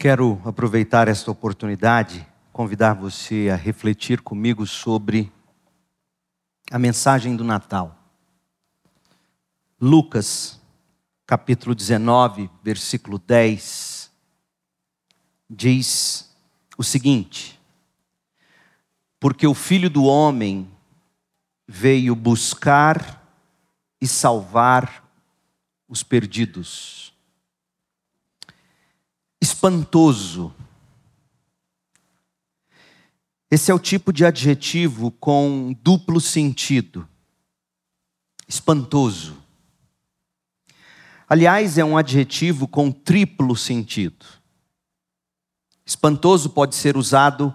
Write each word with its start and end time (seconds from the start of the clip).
Quero 0.00 0.40
aproveitar 0.44 1.08
esta 1.08 1.28
oportunidade, 1.28 2.24
convidar 2.52 2.94
você 2.94 3.48
a 3.52 3.56
refletir 3.56 4.20
comigo 4.20 4.64
sobre 4.64 5.32
a 6.70 6.78
mensagem 6.78 7.34
do 7.34 7.42
Natal. 7.42 7.98
Lucas, 9.80 10.60
capítulo 11.26 11.74
19, 11.74 12.48
versículo 12.62 13.18
10, 13.18 14.08
diz 15.50 16.32
o 16.76 16.84
seguinte: 16.84 17.58
Porque 19.18 19.48
o 19.48 19.54
filho 19.54 19.90
do 19.90 20.04
homem 20.04 20.70
veio 21.66 22.14
buscar 22.14 23.20
e 24.00 24.06
salvar 24.06 25.04
os 25.88 26.04
perdidos. 26.04 27.17
Espantoso. 29.40 30.54
Esse 33.50 33.70
é 33.70 33.74
o 33.74 33.78
tipo 33.78 34.12
de 34.12 34.24
adjetivo 34.26 35.10
com 35.10 35.74
duplo 35.82 36.20
sentido. 36.20 37.08
Espantoso. 38.46 39.36
Aliás, 41.28 41.78
é 41.78 41.84
um 41.84 41.96
adjetivo 41.96 42.66
com 42.66 42.90
triplo 42.90 43.54
sentido. 43.56 44.26
Espantoso 45.84 46.50
pode 46.50 46.74
ser 46.74 46.96
usado 46.96 47.54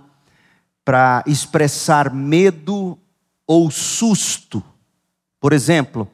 para 0.83 1.23
expressar 1.27 2.13
medo 2.13 2.97
ou 3.45 3.69
susto. 3.69 4.63
Por 5.39 5.53
exemplo, 5.53 6.09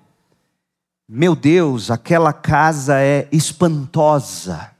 meu 1.07 1.35
Deus, 1.35 1.89
aquela 1.89 2.33
casa 2.33 2.99
é 2.99 3.27
espantosa. 3.31 4.75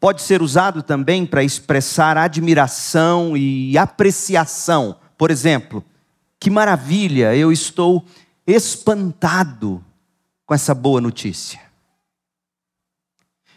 Pode 0.00 0.22
ser 0.22 0.42
usado 0.42 0.82
também 0.82 1.24
para 1.24 1.42
expressar 1.42 2.16
admiração 2.16 3.36
e 3.36 3.76
apreciação. 3.78 4.96
Por 5.16 5.30
exemplo, 5.30 5.84
que 6.38 6.50
maravilha, 6.50 7.34
eu 7.34 7.50
estou 7.50 8.04
espantado 8.46 9.82
com 10.44 10.54
essa 10.54 10.74
boa 10.74 11.00
notícia. 11.00 11.60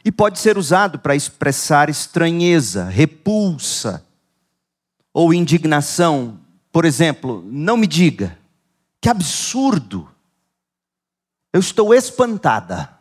E 0.06 0.12
pode 0.12 0.40
ser 0.40 0.58
usado 0.58 1.00
para 1.00 1.16
expressar 1.16 1.90
estranheza, 1.90 2.86
repulsa 2.86 4.06
ou 5.14 5.34
indignação. 5.34 6.40
Por 6.72 6.86
exemplo, 6.86 7.44
não 7.46 7.76
me 7.76 7.88
diga, 7.88 8.38
que 9.02 9.10
absurdo, 9.10 10.10
eu 11.52 11.60
estou 11.60 11.94
espantada. 11.94 12.97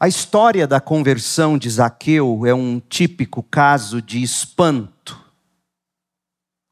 A 0.00 0.06
história 0.06 0.64
da 0.64 0.80
conversão 0.80 1.58
de 1.58 1.68
Zaqueu 1.68 2.46
é 2.46 2.54
um 2.54 2.80
típico 2.88 3.42
caso 3.42 4.00
de 4.00 4.22
espanto, 4.22 5.18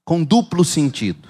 com 0.05 0.23
duplo 0.23 0.65
sentido. 0.65 1.29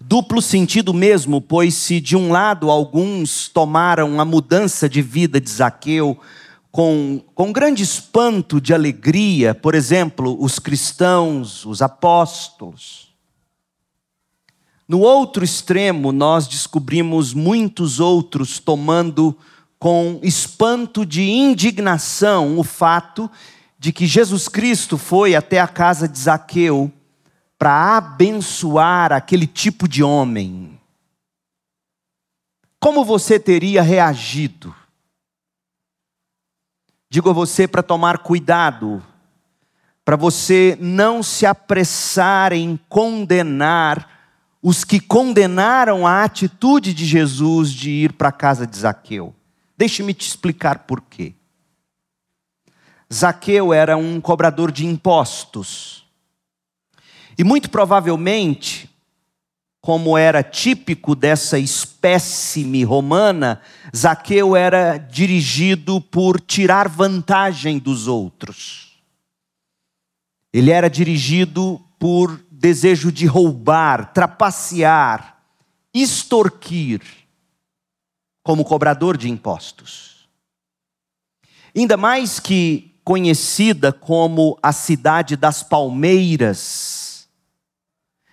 Duplo 0.00 0.42
sentido 0.42 0.92
mesmo, 0.92 1.40
pois 1.40 1.74
se 1.74 2.00
de 2.00 2.16
um 2.16 2.32
lado 2.32 2.72
alguns 2.72 3.46
tomaram 3.46 4.20
a 4.20 4.24
mudança 4.24 4.88
de 4.88 5.00
vida 5.00 5.40
de 5.40 5.48
Zaqueu 5.48 6.18
com, 6.72 7.22
com 7.32 7.52
grande 7.52 7.84
espanto 7.84 8.60
de 8.60 8.74
alegria, 8.74 9.54
por 9.54 9.76
exemplo, 9.76 10.36
os 10.40 10.58
cristãos, 10.58 11.64
os 11.64 11.80
apóstolos, 11.80 13.14
no 14.88 15.00
outro 15.00 15.44
extremo, 15.44 16.10
nós 16.10 16.48
descobrimos 16.48 17.32
muitos 17.32 18.00
outros 18.00 18.58
tomando 18.58 19.36
com 19.78 20.18
espanto 20.22 21.04
de 21.04 21.22
indignação 21.22 22.58
o 22.58 22.64
fato 22.64 23.30
de 23.78 23.92
que 23.92 24.06
Jesus 24.06 24.48
Cristo 24.48 24.96
foi 24.96 25.34
até 25.34 25.60
a 25.60 25.68
casa 25.68 26.08
de 26.08 26.18
Zaqueu 26.18 26.92
para 27.58 27.96
abençoar 27.96 29.12
aquele 29.12 29.46
tipo 29.46 29.86
de 29.86 30.02
homem. 30.02 30.78
Como 32.80 33.04
você 33.04 33.38
teria 33.38 33.82
reagido? 33.82 34.74
Digo 37.08 37.30
a 37.30 37.32
você 37.32 37.68
para 37.68 37.82
tomar 37.82 38.18
cuidado, 38.18 39.02
para 40.04 40.16
você 40.16 40.76
não 40.80 41.22
se 41.22 41.46
apressar 41.46 42.52
em 42.52 42.78
condenar 42.88 44.16
os 44.62 44.82
que 44.82 44.98
condenaram 44.98 46.06
a 46.06 46.24
atitude 46.24 46.92
de 46.92 47.04
Jesus 47.04 47.70
de 47.70 47.90
ir 47.90 48.12
para 48.14 48.30
a 48.30 48.32
casa 48.32 48.66
de 48.66 48.76
Zaqueu. 48.76 49.35
Deixe-me 49.76 50.14
te 50.14 50.26
explicar 50.26 50.80
por 50.80 51.02
quê. 51.02 51.34
Zaqueu 53.12 53.72
era 53.72 53.96
um 53.96 54.20
cobrador 54.20 54.72
de 54.72 54.86
impostos. 54.86 56.04
E 57.38 57.44
muito 57.44 57.70
provavelmente, 57.70 58.90
como 59.80 60.16
era 60.18 60.42
típico 60.42 61.14
dessa 61.14 61.58
espécime 61.58 62.82
romana, 62.82 63.60
Zaqueu 63.94 64.56
era 64.56 64.96
dirigido 64.96 66.00
por 66.00 66.40
tirar 66.40 66.88
vantagem 66.88 67.78
dos 67.78 68.08
outros. 68.08 68.98
Ele 70.52 70.70
era 70.70 70.88
dirigido 70.88 71.80
por 71.98 72.40
desejo 72.50 73.12
de 73.12 73.26
roubar, 73.26 74.12
trapacear, 74.12 75.38
extorquir, 75.92 77.02
como 78.46 78.64
cobrador 78.64 79.16
de 79.16 79.28
impostos. 79.28 80.28
Ainda 81.76 81.96
mais 81.96 82.38
que 82.38 82.94
conhecida 83.02 83.92
como 83.92 84.56
a 84.62 84.72
cidade 84.72 85.34
das 85.34 85.64
palmeiras, 85.64 87.28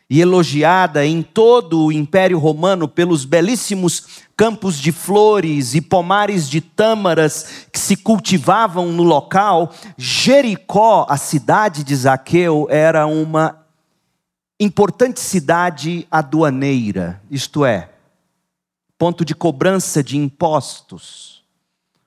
e 0.08 0.22
elogiada 0.22 1.04
em 1.04 1.24
todo 1.24 1.86
o 1.86 1.92
Império 1.92 2.38
Romano 2.38 2.88
pelos 2.88 3.26
belíssimos 3.26 4.22
campos 4.38 4.78
de 4.78 4.92
flores 4.92 5.74
e 5.74 5.82
pomares 5.82 6.48
de 6.48 6.62
tâmaras 6.62 7.66
que 7.72 7.80
se 7.80 7.96
cultivavam 7.96 8.92
no 8.92 9.02
local, 9.02 9.74
Jericó, 9.98 11.08
a 11.10 11.18
cidade 11.18 11.84
de 11.84 11.96
Zaqueu, 11.96 12.68
era 12.70 13.08
uma 13.08 13.66
importante 14.60 15.20
cidade 15.20 16.08
aduaneira, 16.12 17.20
isto 17.32 17.66
é, 17.66 17.93
ponto 19.04 19.26
de 19.26 19.36
cobrança 19.36 20.02
de 20.02 20.16
impostos 20.16 21.44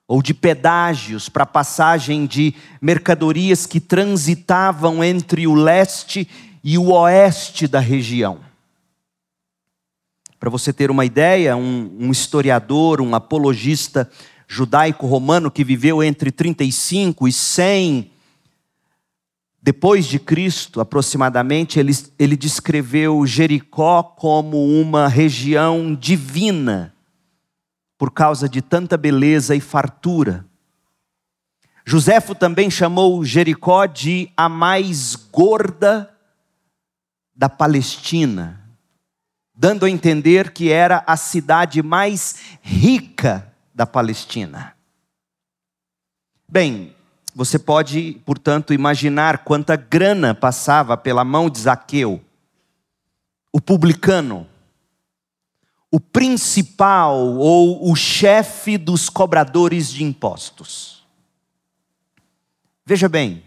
ou 0.09 0.23
de 0.23 0.33
pedágios 0.33 1.29
para 1.29 1.45
passagem 1.45 2.25
de 2.25 2.55
mercadorias 2.81 3.67
que 3.67 3.81
transitavam 3.81 5.05
entre 5.05 5.47
o 5.47 5.53
leste 5.53 6.27
e 6.65 6.79
o 6.79 6.93
oeste 6.93 7.69
da 7.69 7.81
região. 7.81 8.39
Para 10.41 10.49
você 10.49 10.73
ter 10.73 10.91
uma 10.91 11.05
ideia, 11.05 11.55
um, 11.55 11.95
um 12.01 12.11
historiador, 12.11 13.03
um 13.03 13.15
apologista 13.15 14.11
judaico-romano 14.49 15.51
que 15.51 15.63
viveu 15.63 16.03
entre 16.03 16.33
35 16.33 17.29
e 17.29 17.33
100 17.33 18.11
depois 19.67 20.07
de 20.07 20.21
Cristo, 20.21 20.81
aproximadamente, 20.81 21.81
ele, 21.81 21.91
ele 22.21 22.37
descreveu 22.37 23.27
Jericó 23.27 24.01
como 24.01 24.65
uma 24.81 25.09
região 25.09 25.93
divina, 25.93 26.95
por 27.99 28.13
causa 28.13 28.49
de 28.49 28.63
tanta 28.63 28.97
beleza 28.97 29.57
e 29.57 29.61
fartura. 29.61 30.47
Joséfo 31.85 32.33
também 32.33 32.71
chamou 32.71 33.25
Jericó 33.25 33.87
de 33.87 34.31
a 34.37 34.49
mais 34.49 35.17
gorda 35.17 36.15
da 37.35 37.49
Palestina, 37.49 38.71
dando 39.53 39.85
a 39.85 39.91
entender 39.91 40.53
que 40.53 40.71
era 40.71 41.03
a 41.09 41.17
cidade 41.17 41.83
mais 41.83 42.37
rica 42.63 43.53
da 43.75 43.85
Palestina. 43.85 44.77
Bem, 46.49 46.96
você 47.37 47.59
pode, 47.59 48.19
portanto, 48.25 48.73
imaginar 48.73 49.45
quanta 49.45 49.77
grana 49.77 50.35
passava 50.35 50.97
pela 50.97 51.23
mão 51.23 51.51
de 51.51 51.59
Zaqueu, 51.59 52.25
o 53.53 53.61
publicano, 53.61 54.47
o 55.91 56.01
principal 56.01 57.15
ou 57.37 57.93
o 57.93 57.95
chefe 57.95 58.79
dos 58.79 59.11
cobradores 59.11 59.91
de 59.91 60.03
impostos. 60.03 61.05
Veja 62.87 63.07
bem, 63.07 63.45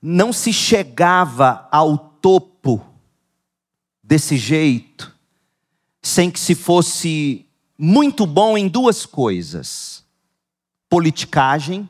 não 0.00 0.32
se 0.32 0.52
chegava 0.52 1.66
ao 1.72 1.98
topo 1.98 2.80
desse 4.04 4.36
jeito 4.36 5.12
sem 6.00 6.30
que 6.30 6.38
se 6.38 6.54
fosse 6.54 7.44
muito 7.76 8.24
bom 8.24 8.56
em 8.56 8.68
duas 8.68 9.04
coisas: 9.04 10.04
politicagem 10.88 11.88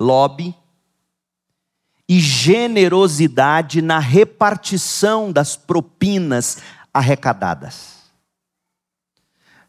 lobby 0.00 0.54
e 2.08 2.18
generosidade 2.18 3.82
na 3.82 3.98
repartição 3.98 5.30
das 5.30 5.54
propinas 5.54 6.58
arrecadadas. 6.92 8.00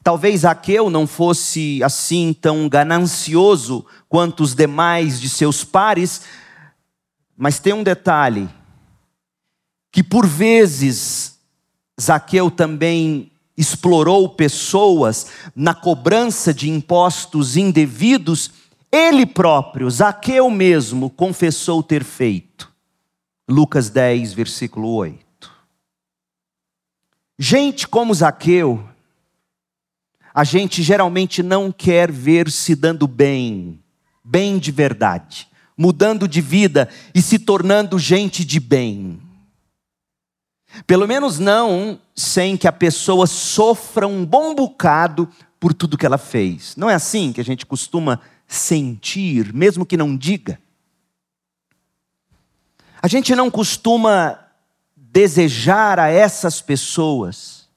Talvez 0.03 0.41
Zaqueu 0.41 0.89
não 0.89 1.05
fosse 1.05 1.83
assim 1.83 2.33
tão 2.33 2.67
ganancioso 2.67 3.85
quanto 4.09 4.41
os 4.41 4.55
demais 4.55 5.21
de 5.21 5.29
seus 5.29 5.63
pares, 5.63 6.23
mas 7.37 7.59
tem 7.59 7.73
um 7.73 7.83
detalhe: 7.83 8.49
que 9.91 10.01
por 10.01 10.25
vezes 10.25 11.37
Zaqueu 12.01 12.49
também 12.49 13.31
explorou 13.55 14.29
pessoas 14.29 15.27
na 15.55 15.75
cobrança 15.75 16.51
de 16.51 16.67
impostos 16.67 17.55
indevidos, 17.55 18.49
ele 18.91 19.25
próprio, 19.25 19.89
Zaqueu 19.89 20.49
mesmo, 20.49 21.09
confessou 21.09 21.81
ter 21.81 22.03
feito. 22.03 22.71
Lucas 23.49 23.89
10, 23.89 24.33
versículo 24.33 24.89
8. 24.93 25.51
Gente 27.39 27.87
como 27.87 28.13
Zaqueu, 28.13 28.87
a 30.33 30.43
gente 30.43 30.83
geralmente 30.83 31.41
não 31.41 31.71
quer 31.71 32.11
ver 32.11 32.51
se 32.51 32.75
dando 32.75 33.07
bem, 33.07 33.79
bem 34.23 34.59
de 34.59 34.71
verdade, 34.71 35.47
mudando 35.77 36.27
de 36.27 36.41
vida 36.41 36.89
e 37.15 37.21
se 37.21 37.39
tornando 37.39 37.97
gente 37.97 38.45
de 38.45 38.59
bem. 38.59 39.21
Pelo 40.85 41.07
menos 41.07 41.39
não 41.39 41.99
sem 42.15 42.55
que 42.55 42.67
a 42.67 42.71
pessoa 42.71 43.27
sofra 43.27 44.07
um 44.07 44.25
bom 44.25 44.55
bocado 44.55 45.27
por 45.59 45.73
tudo 45.73 45.97
que 45.97 46.05
ela 46.05 46.17
fez. 46.17 46.75
Não 46.75 46.89
é 46.89 46.93
assim 46.93 47.33
que 47.33 47.41
a 47.41 47.43
gente 47.43 47.65
costuma 47.65 48.21
sentir, 48.51 49.53
mesmo 49.53 49.85
que 49.85 49.95
não 49.95 50.17
diga. 50.17 50.59
A 53.01 53.07
gente 53.07 53.33
não 53.33 53.49
costuma 53.49 54.37
desejar 54.93 55.97
a 55.97 56.09
essas 56.09 56.61
pessoas. 56.61 57.69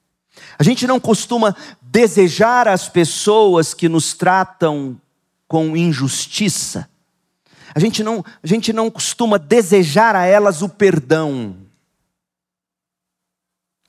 A 0.58 0.64
gente 0.64 0.84
não 0.84 0.98
costuma 0.98 1.54
desejar 1.80 2.66
as 2.66 2.88
pessoas 2.88 3.72
que 3.72 3.88
nos 3.88 4.14
tratam 4.14 5.00
com 5.46 5.76
injustiça. 5.76 6.90
A 7.72 7.78
gente 7.78 8.02
não, 8.02 8.24
a 8.42 8.46
gente 8.46 8.72
não 8.72 8.90
costuma 8.90 9.38
desejar 9.38 10.16
a 10.16 10.24
elas 10.24 10.60
o 10.60 10.68
perdão, 10.68 11.56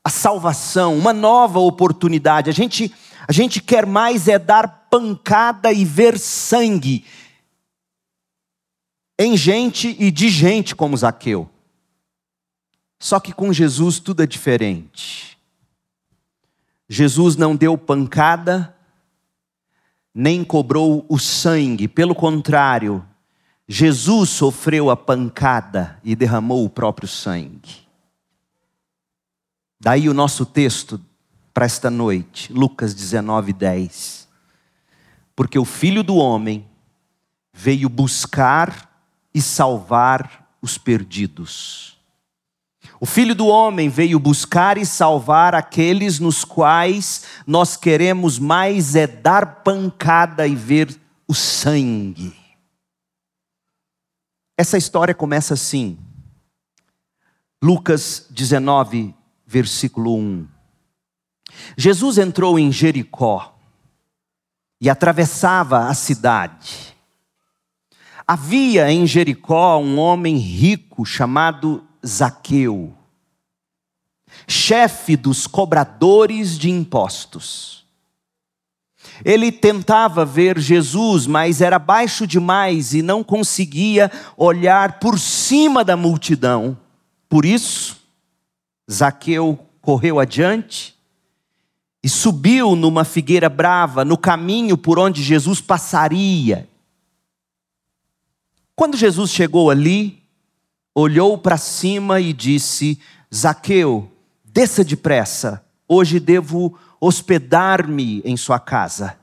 a 0.04 0.10
salvação, 0.10 0.96
uma 0.96 1.12
nova 1.12 1.58
oportunidade. 1.60 2.50
A 2.50 2.54
gente, 2.54 2.94
a 3.28 3.32
gente 3.32 3.62
quer 3.62 3.86
mais 3.86 4.28
é 4.28 4.38
dar 4.38 4.88
pancada 4.90 5.72
e 5.72 5.84
ver 5.84 6.18
sangue 6.18 7.06
em 9.18 9.36
gente 9.38 9.96
e 10.00 10.12
de 10.12 10.30
gente 10.30 10.76
como 10.76 10.98
Zaqueu. 10.98 11.50
Só 13.00 13.20
que 13.20 13.34
com 13.34 13.52
Jesus 13.52 14.00
tudo 14.00 14.24
é 14.24 14.28
diferente. 14.28 15.38
Jesus 16.88 17.36
não 17.36 17.56
deu 17.56 17.78
pancada, 17.78 18.76
nem 20.14 20.44
cobrou 20.44 21.06
o 21.10 21.18
sangue, 21.18 21.88
pelo 21.88 22.14
contrário, 22.14 23.06
Jesus 23.68 24.30
sofreu 24.30 24.90
a 24.90 24.96
pancada 24.96 26.00
e 26.04 26.16
derramou 26.16 26.64
o 26.64 26.70
próprio 26.70 27.08
sangue. 27.08 27.86
Daí 29.80 30.08
o 30.08 30.14
nosso 30.14 30.46
texto 30.46 31.02
para 31.56 31.66
esta 31.66 31.90
noite, 31.90 32.52
Lucas 32.52 32.94
19, 32.94 33.54
10. 33.54 34.28
Porque 35.34 35.58
o 35.58 35.64
filho 35.64 36.04
do 36.04 36.18
homem 36.18 36.68
veio 37.54 37.88
buscar 37.88 38.92
e 39.34 39.42
salvar 39.42 40.54
os 40.62 40.78
perdidos. 40.78 41.98
O 43.00 43.06
Filho 43.06 43.34
do 43.34 43.48
Homem 43.48 43.90
veio 43.90 44.20
buscar 44.20 44.78
e 44.78 44.86
salvar 44.86 45.56
aqueles 45.56 46.20
nos 46.20 46.44
quais 46.46 47.24
nós 47.46 47.76
queremos 47.76 48.38
mais 48.38 48.96
é 48.96 49.08
dar 49.08 49.64
pancada 49.64 50.48
e 50.48 50.56
ver 50.56 50.96
o 51.28 51.34
sangue. 51.34 52.36
Essa 54.58 54.78
história 54.78 55.14
começa 55.14 55.54
assim. 55.56 55.98
Lucas 57.62 58.28
19, 58.30 59.16
versículo 59.46 60.16
1. 60.16 60.55
Jesus 61.78 62.18
entrou 62.18 62.58
em 62.58 62.72
Jericó 62.72 63.56
e 64.80 64.90
atravessava 64.90 65.88
a 65.88 65.94
cidade. 65.94 66.96
Havia 68.28 68.92
em 68.92 69.06
Jericó 69.06 69.78
um 69.78 70.00
homem 70.00 70.38
rico 70.38 71.06
chamado 71.06 71.86
Zaqueu, 72.06 72.94
chefe 74.48 75.16
dos 75.16 75.48
cobradores 75.48 76.58
de 76.58 76.70
impostos. 76.70 77.86
Ele 79.24 79.52
tentava 79.52 80.26
ver 80.26 80.60
Jesus, 80.60 81.28
mas 81.28 81.62
era 81.62 81.78
baixo 81.78 82.26
demais 82.26 82.94
e 82.94 83.02
não 83.02 83.24
conseguia 83.24 84.12
olhar 84.36 85.00
por 85.00 85.20
cima 85.20 85.84
da 85.84 85.96
multidão. 85.96 86.78
Por 87.30 87.46
isso, 87.46 87.98
Zaqueu 88.92 89.60
correu 89.82 90.20
adiante 90.20 90.95
e 92.06 92.10
subiu 92.10 92.76
numa 92.76 93.04
figueira 93.04 93.50
brava 93.50 94.06
no 94.06 94.16
caminho 94.16 94.78
por 94.78 95.00
onde 95.00 95.24
Jesus 95.24 95.60
passaria. 95.60 96.70
Quando 98.76 98.96
Jesus 98.96 99.32
chegou 99.32 99.72
ali, 99.72 100.22
olhou 100.94 101.36
para 101.36 101.58
cima 101.58 102.22
e 102.22 102.32
disse: 102.32 103.00
Zaqueu, 103.34 104.12
desça 104.44 104.84
depressa, 104.84 105.66
hoje 105.88 106.20
devo 106.20 106.78
hospedar-me 107.02 108.22
em 108.24 108.38
sua 108.38 108.60
casa. 108.60 109.18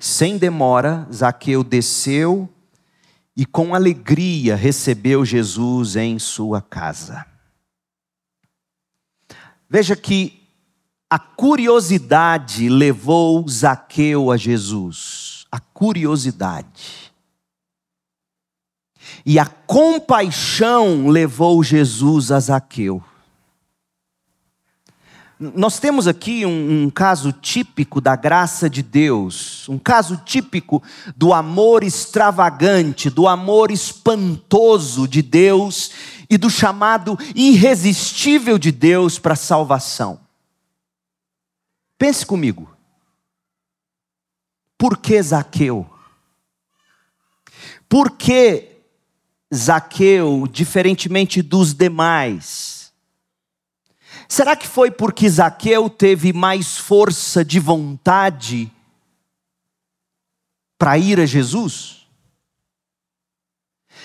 Sem 0.00 0.36
demora, 0.36 1.06
Zaqueu 1.12 1.62
desceu 1.62 2.48
e 3.36 3.46
com 3.46 3.72
alegria 3.72 4.56
recebeu 4.56 5.24
Jesus 5.24 5.94
em 5.94 6.18
sua 6.18 6.60
casa. 6.60 7.24
Veja 9.68 9.94
que 9.94 10.39
a 11.10 11.18
curiosidade 11.18 12.68
levou 12.68 13.44
Zaqueu 13.48 14.30
a 14.30 14.36
Jesus. 14.36 15.44
A 15.50 15.58
curiosidade. 15.58 17.12
E 19.26 19.36
a 19.36 19.44
compaixão 19.44 21.08
levou 21.08 21.64
Jesus 21.64 22.30
a 22.30 22.38
Zaqueu. 22.38 23.02
Nós 25.40 25.80
temos 25.80 26.06
aqui 26.06 26.46
um, 26.46 26.84
um, 26.84 26.90
caso 26.90 27.32
típico 27.32 28.00
da 28.00 28.14
graça 28.14 28.70
de 28.70 28.82
Deus, 28.82 29.68
um 29.68 29.78
caso 29.78 30.18
típico 30.18 30.82
do 31.16 31.32
amor 31.32 31.82
extravagante, 31.82 33.10
do 33.10 33.26
amor 33.26 33.70
espantoso 33.72 35.08
de 35.08 35.22
Deus 35.22 35.90
e 36.28 36.36
do 36.36 36.50
chamado 36.50 37.18
irresistível 37.34 38.58
de 38.58 38.70
Deus 38.70 39.18
para 39.18 39.32
a 39.32 39.36
salvação. 39.36 40.29
Pense 42.00 42.24
comigo. 42.24 42.74
Por 44.78 44.96
que 44.96 45.22
Zaqueu? 45.22 45.86
Por 47.86 48.12
que 48.12 48.80
Zaqueu, 49.54 50.48
diferentemente 50.50 51.42
dos 51.42 51.74
demais? 51.74 52.90
Será 54.26 54.56
que 54.56 54.66
foi 54.66 54.90
porque 54.90 55.28
Zaqueu 55.28 55.90
teve 55.90 56.32
mais 56.32 56.78
força 56.78 57.44
de 57.44 57.60
vontade 57.60 58.72
para 60.78 60.96
ir 60.96 61.20
a 61.20 61.26
Jesus? 61.26 62.08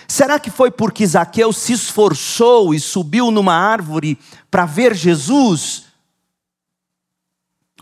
Será 0.06 0.38
que 0.38 0.52
foi 0.52 0.70
porque 0.70 1.08
Zaqueu 1.08 1.54
se 1.54 1.72
esforçou 1.72 2.74
e 2.74 2.80
subiu 2.82 3.32
numa 3.32 3.54
árvore 3.56 4.20
para 4.52 4.66
ver 4.66 4.94
Jesus? 4.94 5.95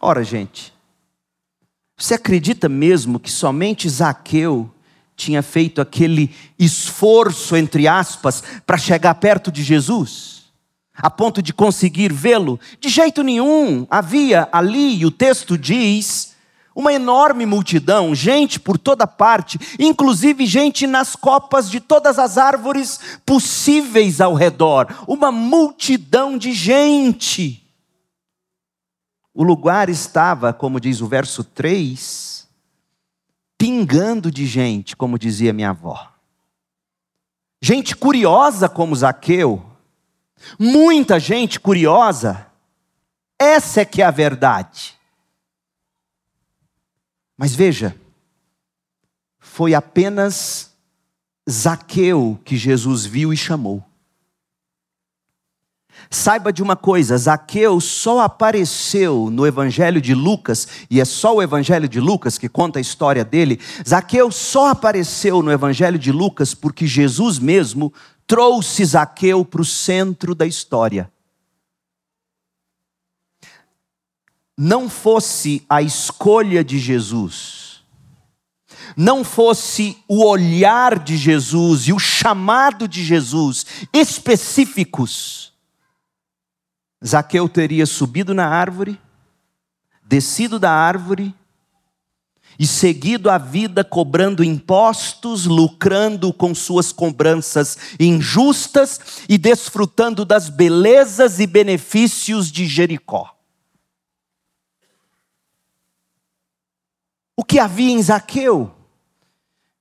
Ora, 0.06 0.22
gente, 0.22 0.74
você 1.98 2.16
acredita 2.16 2.68
mesmo 2.68 3.22
que 3.22 3.32
somente 3.32 3.88
Zaqueu 3.88 4.70
tinha 5.16 5.42
feito 5.42 5.80
aquele 5.80 6.30
esforço, 6.60 7.56
entre 7.56 7.88
aspas, 7.88 8.44
para 8.66 8.78
chegar 8.78 9.16
perto 9.16 9.50
de 9.50 9.64
Jesus, 9.64 10.52
a 10.94 11.10
ponto 11.10 11.42
de 11.42 11.54
conseguir 11.54 12.12
vê-lo? 12.12 12.60
De 12.82 12.90
jeito 12.90 13.24
nenhum. 13.24 13.88
Havia 13.90 14.50
ali, 14.52 15.06
o 15.06 15.10
texto 15.10 15.58
diz, 15.58 16.36
uma 16.76 16.92
enorme 16.92 17.46
multidão, 17.46 18.14
gente 18.14 18.60
por 18.60 18.78
toda 18.78 19.08
parte, 19.08 19.58
inclusive 19.80 20.46
gente 20.46 20.86
nas 20.86 21.16
copas 21.16 21.72
de 21.72 21.80
todas 21.80 22.20
as 22.20 22.38
árvores 22.38 23.00
possíveis 23.26 24.20
ao 24.20 24.34
redor. 24.34 25.06
Uma 25.08 25.32
multidão 25.32 26.38
de 26.38 26.52
gente. 26.52 27.63
O 29.34 29.44
lugar 29.44 29.90
estava, 29.90 30.54
como 30.54 30.80
diz 30.80 31.02
o 31.02 31.08
verso 31.08 31.44
3, 31.44 32.48
pingando 33.58 34.32
de 34.32 34.46
gente, 34.46 34.96
como 34.96 35.18
dizia 35.18 35.54
minha 35.54 35.72
avó. 35.72 36.12
Gente 37.62 37.96
curiosa 37.96 38.70
como 38.70 38.96
Zaqueu, 38.96 39.66
muita 40.60 41.20
gente 41.20 41.60
curiosa, 41.60 42.46
essa 43.40 43.82
é 43.82 43.86
que 43.86 44.02
é 44.02 44.06
a 44.06 44.12
verdade. 44.12 45.00
Mas 47.38 47.56
veja, 47.56 47.96
foi 49.40 49.74
apenas 49.74 50.76
Zaqueu 51.50 52.40
que 52.46 52.56
Jesus 52.56 53.06
viu 53.06 53.34
e 53.34 53.38
chamou. 53.38 53.84
Saiba 56.10 56.54
de 56.54 56.62
uma 56.62 56.76
coisa: 56.76 57.18
Zaqueu 57.18 57.80
só 57.80 58.22
apareceu 58.22 59.30
no 59.32 59.48
Evangelho 59.48 60.00
de 60.00 60.14
Lucas, 60.14 60.68
e 60.90 61.02
é 61.02 61.06
só 61.06 61.36
o 61.36 61.42
Evangelho 61.42 61.88
de 61.88 62.00
Lucas 62.00 62.38
que 62.38 62.48
conta 62.48 62.80
a 62.80 62.82
história 62.82 63.26
dele. 63.26 63.60
Zaqueu 63.88 64.32
só 64.32 64.70
apareceu 64.70 65.42
no 65.42 65.52
Evangelho 65.52 65.98
de 65.98 66.12
Lucas 66.12 66.54
porque 66.54 66.86
Jesus 66.86 67.40
mesmo 67.40 67.94
trouxe 68.28 68.86
Zaqueu 68.86 69.44
para 69.44 69.62
o 69.62 69.66
centro 69.66 70.36
da 70.36 70.46
história. 70.46 71.12
Não 74.58 74.88
fosse 74.88 75.66
a 75.68 75.82
escolha 75.82 76.64
de 76.64 76.78
Jesus, 76.78 77.84
não 78.96 79.24
fosse 79.24 79.98
o 80.08 80.24
olhar 80.24 81.00
de 81.00 81.18
Jesus 81.18 81.88
e 81.88 81.94
o 81.94 81.98
chamado 81.98 82.88
de 82.88 83.04
Jesus 83.04 83.66
específicos, 83.92 85.53
Zaqueu 87.06 87.50
teria 87.50 87.86
subido 87.86 88.34
na 88.34 88.48
árvore, 88.48 89.00
descido 90.06 90.58
da 90.58 90.72
árvore 90.72 91.36
e 92.58 92.66
seguido 92.66 93.30
a 93.30 93.38
vida 93.38 93.84
cobrando 93.84 94.44
impostos, 94.44 95.46
lucrando 95.46 96.32
com 96.32 96.56
suas 96.56 96.92
cobranças 96.92 97.78
injustas 98.00 99.26
e 99.28 99.38
desfrutando 99.38 100.24
das 100.24 100.48
belezas 100.50 101.40
e 101.40 101.48
benefícios 101.48 102.52
de 102.52 102.66
Jericó. 102.68 103.36
O 107.36 107.44
que 107.44 107.60
havia 107.60 107.92
em 107.92 108.02
Zaqueu 108.02 108.74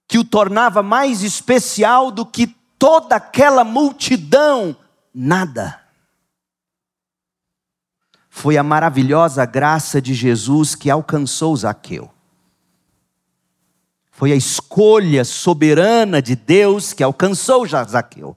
que 0.09 0.19
o 0.19 0.25
tornava 0.25 0.83
mais 0.83 1.23
especial 1.23 2.11
do 2.11 2.27
que 2.27 2.49
toda 2.79 3.17
aquela 3.17 3.63
multidão? 3.63 4.75
Nada 5.15 5.82
foi 8.35 8.57
a 8.57 8.63
maravilhosa 8.63 9.45
graça 9.45 10.01
de 10.01 10.15
Jesus 10.15 10.75
que 10.75 10.91
alcançou 10.91 11.55
Zaqueu. 11.55 12.11
Foi 14.11 14.33
a 14.33 14.35
escolha 14.35 15.23
soberana 15.23 16.23
de 16.23 16.35
Deus 16.35 16.95
que 16.95 17.05
alcançou 17.05 17.67
Zaqueu. 17.67 18.35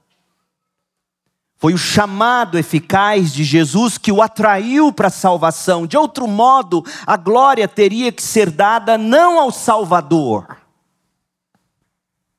Foi 1.56 1.72
o 1.72 1.78
chamado 1.78 2.58
eficaz 2.58 3.32
de 3.32 3.42
Jesus 3.42 3.96
que 3.96 4.12
o 4.12 4.20
atraiu 4.20 4.92
para 4.92 5.08
a 5.08 5.10
salvação. 5.10 5.86
De 5.86 5.96
outro 5.96 6.28
modo, 6.28 6.84
a 7.06 7.16
glória 7.16 7.66
teria 7.66 8.12
que 8.12 8.22
ser 8.22 8.50
dada 8.50 8.98
não 8.98 9.40
ao 9.40 9.50
Salvador, 9.50 10.58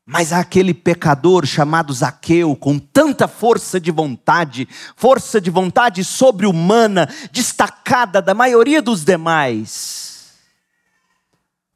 mas 0.10 0.32
aquele 0.32 0.74
pecador 0.74 1.46
chamado 1.46 1.92
Zaqueu, 1.94 2.56
com 2.56 2.80
tanta 2.80 3.28
força 3.28 3.78
de 3.78 3.92
vontade, 3.92 4.66
força 4.96 5.42
de 5.42 5.50
vontade 5.50 6.02
sobre-humana, 6.06 7.10
destacada 7.30 8.22
da 8.22 8.34
maioria 8.34 8.82
dos 8.82 9.04
demais. 9.04 10.34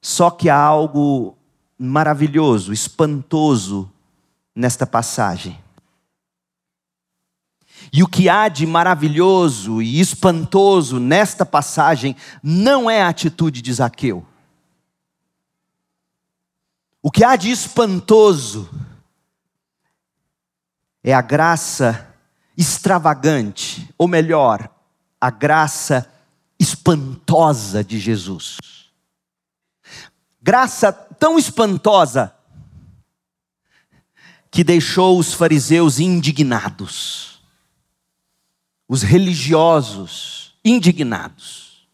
Só 0.02 0.32
que 0.32 0.50
há 0.50 0.56
algo 0.56 1.38
maravilhoso, 1.78 2.72
espantoso 2.72 3.92
nesta 4.56 4.88
passagem. 4.88 5.60
E 7.92 8.02
o 8.02 8.08
que 8.08 8.30
há 8.30 8.48
de 8.48 8.66
maravilhoso 8.66 9.82
e 9.82 10.00
espantoso 10.00 11.02
nesta 11.02 11.46
passagem 11.46 12.16
não 12.42 12.90
é 12.90 13.02
a 13.02 13.10
atitude 13.10 13.62
de 13.62 13.74
Zaqueu. 13.74 14.26
O 17.02 17.10
que 17.10 17.24
há 17.24 17.36
de 17.36 17.50
espantoso 17.50 18.70
é 21.04 21.14
a 21.14 21.22
graça 21.22 22.16
extravagante, 22.56 23.92
ou 23.98 24.08
melhor, 24.08 24.70
a 25.20 25.32
graça 25.32 26.12
espantosa 26.60 27.84
de 27.84 28.00
Jesus. 28.00 28.58
Graça 30.40 30.92
tão 30.92 31.40
espantosa 31.40 32.36
que 34.52 34.64
deixou 34.64 35.18
os 35.18 35.34
fariseus 35.34 36.00
indignados, 36.00 37.42
os 38.88 39.02
religiosos 39.02 40.60
indignados. 40.64 41.88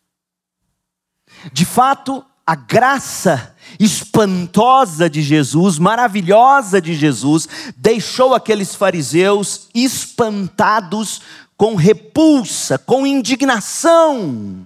De 1.54 1.66
fato, 1.66 2.26
a 2.46 2.56
graça 2.56 3.56
espantosa 3.80 5.10
de 5.10 5.22
Jesus, 5.22 5.78
maravilhosa 5.78 6.82
de 6.82 6.94
Jesus, 6.94 7.48
deixou 7.76 8.34
aqueles 8.34 8.76
fariseus 8.76 9.68
espantados 9.74 11.22
com 11.58 11.76
repulsa, 11.76 12.78
com 12.78 13.06
indignação. 13.06 14.66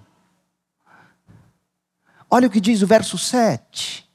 Olha 2.30 2.48
o 2.48 2.52
que 2.52 2.62
diz 2.62 2.82
o 2.82 2.88
verso 2.88 3.18
7. 3.18 4.06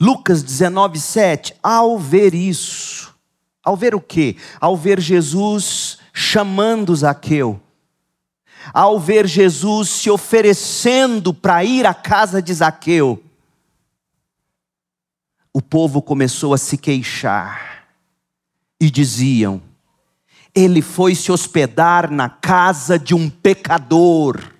Lucas 0.00 0.42
19, 0.42 0.98
7. 0.98 1.54
Ao 1.62 1.98
ver 1.98 2.34
isso, 2.34 3.14
ao 3.62 3.76
ver 3.76 3.94
o 3.94 4.00
quê? 4.00 4.36
Ao 4.60 4.76
ver 4.76 4.98
Jesus 5.00 5.98
chamando 6.12 6.94
Zaqueu, 6.96 7.60
ao 8.72 8.98
ver 8.98 9.26
Jesus 9.26 9.88
se 9.88 10.10
oferecendo 10.10 11.32
para 11.32 11.64
ir 11.64 11.86
à 11.86 11.94
casa 11.94 12.42
de 12.42 12.52
Zaqueu, 12.52 13.22
o 15.52 15.60
povo 15.60 16.00
começou 16.00 16.54
a 16.54 16.58
se 16.58 16.78
queixar 16.78 17.86
e 18.80 18.90
diziam: 18.90 19.62
ele 20.54 20.82
foi 20.82 21.14
se 21.14 21.30
hospedar 21.30 22.10
na 22.10 22.28
casa 22.28 22.98
de 22.98 23.14
um 23.14 23.28
pecador. 23.30 24.54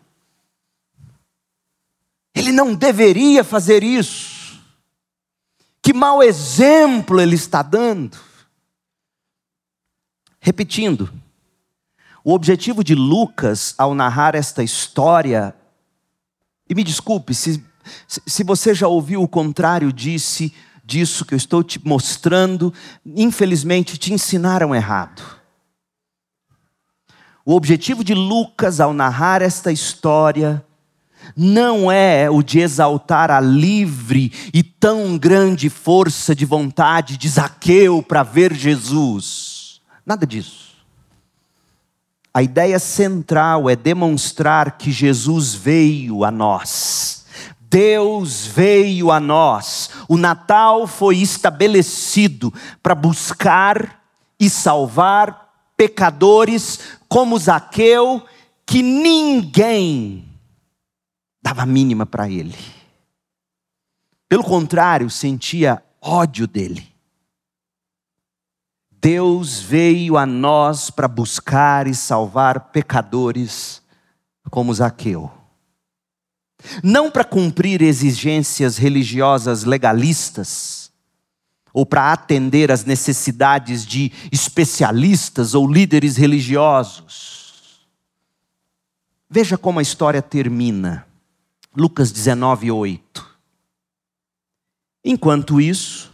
Ele 2.34 2.52
não 2.52 2.74
deveria 2.74 3.42
fazer 3.42 3.82
isso. 3.82 4.60
Que 5.82 5.92
mau 5.92 6.22
exemplo 6.22 7.20
ele 7.20 7.34
está 7.34 7.62
dando. 7.62 8.16
Repetindo, 10.40 11.12
o 12.22 12.32
objetivo 12.32 12.84
de 12.84 12.94
Lucas 12.94 13.74
ao 13.76 13.94
narrar 13.94 14.34
esta 14.34 14.62
história, 14.62 15.54
e 16.68 16.74
me 16.74 16.84
desculpe 16.84 17.34
se, 17.34 17.62
se 18.06 18.44
você 18.44 18.74
já 18.74 18.86
ouviu 18.86 19.22
o 19.22 19.28
contrário, 19.28 19.92
disse 19.92 20.54
disso 20.90 21.24
que 21.24 21.34
eu 21.34 21.36
estou 21.36 21.62
te 21.62 21.80
mostrando, 21.86 22.74
infelizmente 23.06 23.96
te 23.96 24.12
ensinaram 24.12 24.74
errado. 24.74 25.22
O 27.44 27.54
objetivo 27.54 28.02
de 28.02 28.12
Lucas 28.12 28.80
ao 28.80 28.92
narrar 28.92 29.40
esta 29.40 29.70
história 29.70 30.64
não 31.36 31.92
é 31.92 32.28
o 32.28 32.42
de 32.42 32.58
exaltar 32.58 33.30
a 33.30 33.40
livre 33.40 34.32
e 34.52 34.64
tão 34.64 35.16
grande 35.16 35.70
força 35.70 36.34
de 36.34 36.44
vontade 36.44 37.16
de 37.16 37.28
Zaqueu 37.28 38.02
para 38.02 38.24
ver 38.24 38.52
Jesus. 38.52 39.80
Nada 40.04 40.26
disso. 40.26 40.70
A 42.34 42.42
ideia 42.42 42.80
central 42.80 43.70
é 43.70 43.76
demonstrar 43.76 44.76
que 44.76 44.90
Jesus 44.90 45.54
veio 45.54 46.24
a 46.24 46.30
nós 46.32 47.20
Deus 47.70 48.44
veio 48.44 49.12
a 49.12 49.20
nós. 49.20 49.89
O 50.10 50.16
Natal 50.16 50.88
foi 50.88 51.18
estabelecido 51.18 52.52
para 52.82 52.96
buscar 52.96 54.02
e 54.40 54.50
salvar 54.50 55.70
pecadores 55.76 56.80
como 57.08 57.38
Zaqueu, 57.38 58.26
que 58.66 58.82
ninguém 58.82 60.28
dava 61.40 61.64
mínima 61.64 62.04
para 62.04 62.28
ele. 62.28 62.58
Pelo 64.28 64.42
contrário, 64.42 65.08
sentia 65.08 65.80
ódio 66.00 66.48
dele. 66.48 66.92
Deus 68.90 69.60
veio 69.60 70.18
a 70.18 70.26
nós 70.26 70.90
para 70.90 71.06
buscar 71.06 71.86
e 71.86 71.94
salvar 71.94 72.72
pecadores 72.72 73.80
como 74.50 74.74
Zaqueu 74.74 75.39
não 76.82 77.10
para 77.10 77.24
cumprir 77.24 77.82
exigências 77.82 78.76
religiosas 78.76 79.64
legalistas, 79.64 80.90
ou 81.72 81.86
para 81.86 82.12
atender 82.12 82.70
às 82.70 82.84
necessidades 82.84 83.86
de 83.86 84.12
especialistas 84.32 85.54
ou 85.54 85.70
líderes 85.70 86.16
religiosos. 86.16 87.86
Veja 89.28 89.56
como 89.56 89.78
a 89.78 89.82
história 89.82 90.20
termina. 90.20 91.06
Lucas 91.76 92.10
19, 92.10 92.70
8. 92.72 93.30
Enquanto 95.04 95.60
isso, 95.60 96.12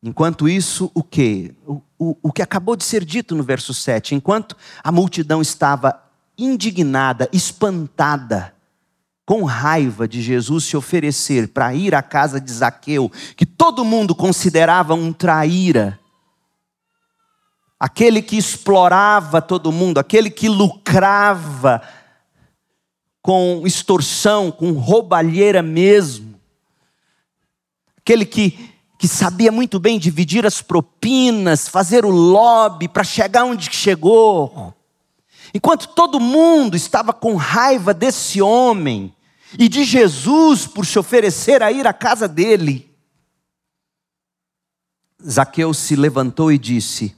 enquanto 0.00 0.48
isso, 0.48 0.90
o 0.94 1.02
que? 1.02 1.52
O, 1.66 1.82
o, 1.98 2.16
o 2.22 2.32
que 2.32 2.42
acabou 2.42 2.76
de 2.76 2.84
ser 2.84 3.04
dito 3.04 3.34
no 3.34 3.42
verso 3.42 3.74
7. 3.74 4.14
Enquanto 4.14 4.56
a 4.82 4.92
multidão 4.92 5.42
estava 5.42 6.00
indignada, 6.38 7.28
espantada, 7.32 8.54
com 9.24 9.44
raiva 9.44 10.08
de 10.08 10.20
Jesus 10.20 10.64
se 10.64 10.76
oferecer 10.76 11.48
para 11.48 11.74
ir 11.74 11.94
à 11.94 12.02
casa 12.02 12.40
de 12.40 12.52
Zaqueu, 12.52 13.10
que 13.36 13.46
todo 13.46 13.84
mundo 13.84 14.14
considerava 14.14 14.94
um 14.94 15.12
traíra, 15.12 15.98
aquele 17.78 18.20
que 18.20 18.36
explorava 18.36 19.40
todo 19.40 19.72
mundo, 19.72 19.98
aquele 19.98 20.30
que 20.30 20.48
lucrava 20.48 21.82
com 23.20 23.62
extorsão, 23.64 24.50
com 24.50 24.72
roubalheira 24.72 25.62
mesmo, 25.62 26.40
aquele 27.96 28.26
que, 28.26 28.70
que 28.98 29.06
sabia 29.06 29.52
muito 29.52 29.78
bem 29.78 29.98
dividir 29.98 30.44
as 30.44 30.60
propinas, 30.60 31.68
fazer 31.68 32.04
o 32.04 32.10
lobby 32.10 32.88
para 32.88 33.04
chegar 33.04 33.44
onde 33.44 33.70
chegou. 33.72 34.74
Enquanto 35.54 35.88
todo 35.88 36.18
mundo 36.18 36.76
estava 36.76 37.12
com 37.12 37.36
raiva 37.36 37.92
desse 37.92 38.40
homem 38.40 39.14
e 39.58 39.68
de 39.68 39.84
Jesus 39.84 40.66
por 40.66 40.86
se 40.86 40.98
oferecer 40.98 41.62
a 41.62 41.70
ir 41.70 41.86
à 41.86 41.92
casa 41.92 42.26
dele, 42.26 42.90
Zaqueu 45.24 45.74
se 45.74 45.94
levantou 45.94 46.50
e 46.50 46.58
disse: 46.58 47.14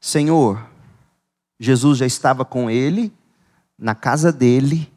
Senhor, 0.00 0.66
Jesus 1.60 1.98
já 1.98 2.06
estava 2.06 2.44
com 2.44 2.70
ele, 2.70 3.12
na 3.78 3.94
casa 3.94 4.32
dele, 4.32 4.92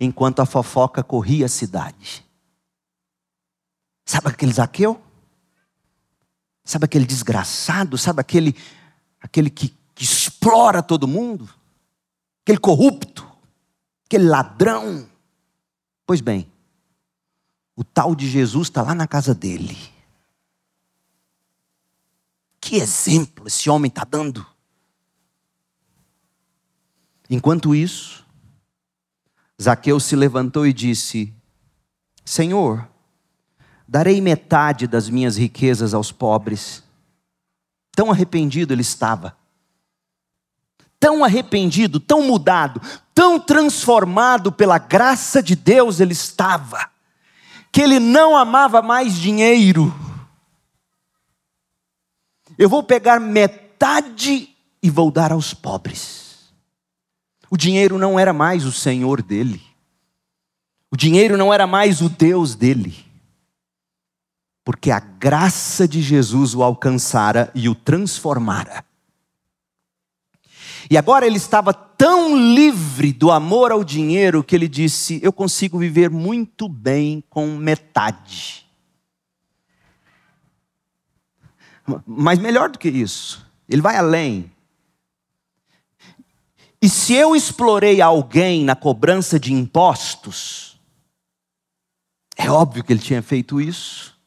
enquanto 0.00 0.40
a 0.40 0.46
fofoca 0.46 1.02
corria 1.02 1.46
a 1.46 1.50
cidade. 1.50 2.24
Sabe 4.06 4.28
aquele 4.28 4.52
Zaqueu? 4.52 5.00
Sabe 6.64 6.86
aquele 6.86 7.04
desgraçado? 7.04 7.98
Sabe 7.98 8.20
aquele, 8.20 8.56
aquele 9.20 9.50
que 9.50 9.77
que 9.98 10.04
explora 10.04 10.80
todo 10.80 11.08
mundo, 11.08 11.52
aquele 12.44 12.60
corrupto, 12.60 13.28
aquele 14.06 14.28
ladrão. 14.28 15.08
Pois 16.06 16.20
bem, 16.20 16.48
o 17.74 17.82
tal 17.82 18.14
de 18.14 18.28
Jesus 18.30 18.68
está 18.68 18.80
lá 18.80 18.94
na 18.94 19.08
casa 19.08 19.34
dele. 19.34 19.76
Que 22.60 22.76
exemplo 22.76 23.48
esse 23.48 23.68
homem 23.68 23.88
está 23.88 24.04
dando. 24.04 24.46
Enquanto 27.28 27.74
isso, 27.74 28.24
Zaqueu 29.60 29.98
se 29.98 30.14
levantou 30.14 30.64
e 30.64 30.72
disse: 30.72 31.34
Senhor, 32.24 32.88
darei 33.86 34.20
metade 34.20 34.86
das 34.86 35.08
minhas 35.08 35.36
riquezas 35.36 35.92
aos 35.92 36.12
pobres. 36.12 36.84
Tão 37.90 38.12
arrependido 38.12 38.72
ele 38.72 38.82
estava 38.82 39.36
tão 41.00 41.24
arrependido, 41.24 42.00
tão 42.00 42.22
mudado, 42.22 42.80
tão 43.14 43.38
transformado 43.38 44.50
pela 44.52 44.78
graça 44.78 45.42
de 45.42 45.54
Deus 45.54 46.00
ele 46.00 46.12
estava, 46.12 46.90
que 47.70 47.80
ele 47.80 47.98
não 47.98 48.36
amava 48.36 48.82
mais 48.82 49.14
dinheiro. 49.14 49.94
Eu 52.56 52.68
vou 52.68 52.82
pegar 52.82 53.20
metade 53.20 54.54
e 54.82 54.90
vou 54.90 55.10
dar 55.10 55.32
aos 55.32 55.54
pobres. 55.54 56.48
O 57.50 57.56
dinheiro 57.56 57.98
não 57.98 58.18
era 58.18 58.32
mais 58.32 58.64
o 58.64 58.72
senhor 58.72 59.22
dele. 59.22 59.62
O 60.90 60.96
dinheiro 60.96 61.36
não 61.36 61.52
era 61.52 61.66
mais 61.66 62.00
o 62.00 62.08
Deus 62.08 62.54
dele. 62.54 63.06
Porque 64.64 64.90
a 64.90 65.00
graça 65.00 65.88
de 65.88 66.02
Jesus 66.02 66.54
o 66.54 66.62
alcançara 66.62 67.50
e 67.54 67.68
o 67.68 67.74
transformara. 67.74 68.84
E 70.90 70.96
agora 70.96 71.26
ele 71.26 71.36
estava 71.36 71.72
tão 71.72 72.36
livre 72.54 73.12
do 73.12 73.30
amor 73.30 73.72
ao 73.72 73.84
dinheiro 73.84 74.42
que 74.42 74.54
ele 74.54 74.68
disse: 74.68 75.20
Eu 75.22 75.32
consigo 75.32 75.78
viver 75.78 76.10
muito 76.10 76.68
bem 76.68 77.22
com 77.28 77.56
metade. 77.56 78.66
Mas 82.06 82.38
melhor 82.38 82.70
do 82.70 82.78
que 82.78 82.88
isso, 82.88 83.46
ele 83.68 83.82
vai 83.82 83.96
além. 83.96 84.50
E 86.80 86.88
se 86.88 87.12
eu 87.12 87.34
explorei 87.34 88.00
alguém 88.00 88.64
na 88.64 88.76
cobrança 88.76 89.38
de 89.38 89.52
impostos, 89.52 90.80
é 92.36 92.48
óbvio 92.50 92.84
que 92.84 92.92
ele 92.92 93.00
tinha 93.00 93.22
feito 93.22 93.60
isso. 93.60 94.17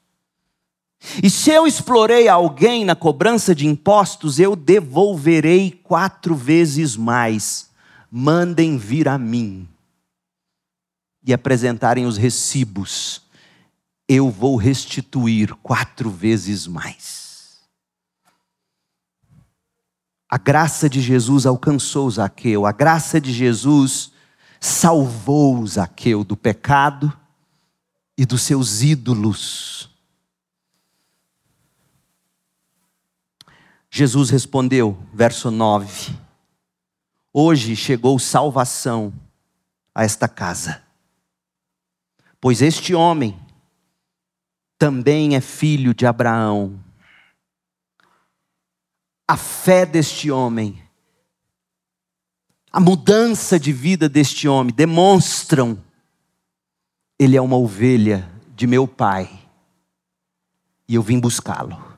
E 1.24 1.30
se 1.30 1.50
eu 1.50 1.66
explorei 1.66 2.28
alguém 2.28 2.86
na 2.86 2.96
cobrança 2.96 3.56
de 3.56 3.66
impostos, 3.66 4.40
eu 4.40 4.56
devolverei 4.56 5.72
quatro 5.72 6.36
vezes 6.36 6.96
mais. 6.96 7.72
Mandem 8.10 8.78
vir 8.78 9.08
a 9.08 9.18
mim 9.18 9.68
e 11.26 11.34
apresentarem 11.34 12.06
os 12.06 12.18
recibos. 12.18 13.24
Eu 14.08 14.30
vou 14.30 14.56
restituir 14.58 15.56
quatro 15.56 16.10
vezes 16.10 16.68
mais. 16.68 17.62
A 20.30 20.38
graça 20.38 20.88
de 20.88 21.02
Jesus 21.02 21.46
alcançou 21.46 22.10
Zaqueu, 22.10 22.66
a 22.66 22.72
graça 22.72 23.20
de 23.20 23.34
Jesus 23.34 24.12
salvou 24.60 25.66
Zaqueu 25.66 26.24
do 26.24 26.38
pecado 26.38 27.12
e 28.18 28.26
dos 28.26 28.44
seus 28.44 28.82
ídolos 28.82 29.91
Jesus 33.94 34.30
respondeu, 34.30 34.98
verso 35.14 35.52
9: 35.52 36.18
Hoje 37.34 37.76
chegou 37.76 38.18
salvação 38.18 39.14
a 39.94 40.06
esta 40.06 40.30
casa, 40.30 40.82
pois 42.40 42.62
este 42.62 42.96
homem 42.96 43.38
também 44.80 45.36
é 45.36 45.42
filho 45.42 45.94
de 45.94 46.06
Abraão. 46.06 46.82
A 49.28 49.36
fé 49.36 49.86
deste 49.86 50.32
homem, 50.32 50.82
a 52.72 52.80
mudança 52.80 53.60
de 53.60 53.74
vida 53.74 54.08
deste 54.08 54.48
homem 54.48 54.74
demonstram 54.74 55.78
ele 57.20 57.38
é 57.38 57.42
uma 57.42 57.58
ovelha 57.58 58.28
de 58.56 58.66
meu 58.66 58.88
pai 58.88 59.30
e 60.88 60.96
eu 60.96 61.04
vim 61.04 61.20
buscá-lo. 61.20 61.91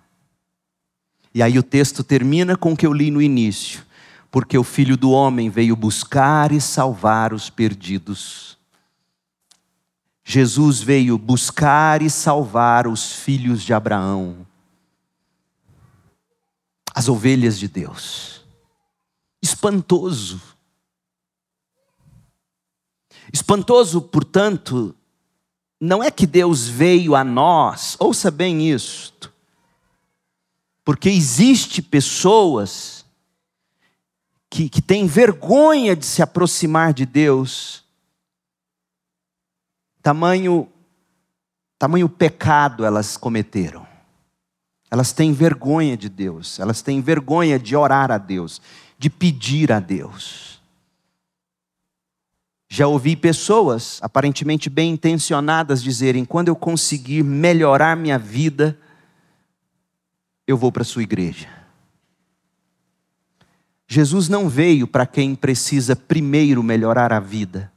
E 1.33 1.41
aí 1.41 1.57
o 1.57 1.63
texto 1.63 2.03
termina 2.03 2.55
com 2.55 2.73
o 2.73 2.77
que 2.77 2.85
eu 2.85 2.93
li 2.93 3.09
no 3.09 3.21
início. 3.21 3.83
Porque 4.29 4.57
o 4.57 4.63
filho 4.63 4.97
do 4.97 5.11
homem 5.11 5.49
veio 5.49 5.75
buscar 5.75 6.51
e 6.51 6.61
salvar 6.61 7.33
os 7.33 7.49
perdidos. 7.49 8.57
Jesus 10.23 10.81
veio 10.81 11.17
buscar 11.17 12.01
e 12.01 12.09
salvar 12.09 12.87
os 12.87 13.11
filhos 13.11 13.61
de 13.61 13.73
Abraão, 13.73 14.47
as 16.95 17.09
ovelhas 17.09 17.59
de 17.59 17.67
Deus. 17.67 18.41
Espantoso. 19.41 20.41
Espantoso, 23.33 24.01
portanto, 24.01 24.95
não 25.79 26.01
é 26.01 26.09
que 26.09 26.25
Deus 26.25 26.67
veio 26.67 27.15
a 27.15 27.23
nós, 27.23 27.97
ouça 27.99 28.31
bem 28.31 28.69
isto, 28.69 29.32
porque 30.83 31.09
existe 31.09 31.81
pessoas 31.81 33.05
que, 34.49 34.69
que 34.69 34.81
têm 34.81 35.07
vergonha 35.07 35.95
de 35.95 36.05
se 36.05 36.21
aproximar 36.21 36.93
de 36.93 37.05
Deus. 37.05 37.83
Tamanho, 40.01 40.69
tamanho 41.79 42.09
pecado 42.09 42.85
elas 42.85 43.17
cometeram. 43.17 43.87
Elas 44.91 45.11
têm 45.11 45.33
vergonha 45.33 45.97
de 45.97 46.07
Deus, 46.07 46.59
elas 46.59 46.83
têm 46.83 47.01
vergonha 47.01 47.57
de 47.57 47.75
orar 47.75 48.11
a 48.11 48.19
Deus, 48.19 48.61
de 48.99 49.09
pedir 49.09 49.71
a 49.71 49.79
Deus. 49.79 50.61
Já 52.69 52.87
ouvi 52.87 53.15
pessoas 53.15 53.97
aparentemente 54.03 54.69
bem 54.69 54.91
intencionadas 54.91 55.81
dizerem: 55.81 56.25
quando 56.25 56.49
eu 56.49 56.55
conseguir 56.55 57.23
melhorar 57.23 57.95
minha 57.95 58.19
vida, 58.19 58.77
eu 60.47 60.57
vou 60.57 60.71
para 60.71 60.81
a 60.81 60.85
sua 60.85 61.03
igreja. 61.03 61.47
Jesus 63.87 64.27
não 64.27 64.49
veio 64.49 64.87
para 64.87 65.05
quem 65.05 65.35
precisa 65.35 65.95
primeiro 65.95 66.63
melhorar 66.63 67.13
a 67.13 67.19
vida. 67.19 67.71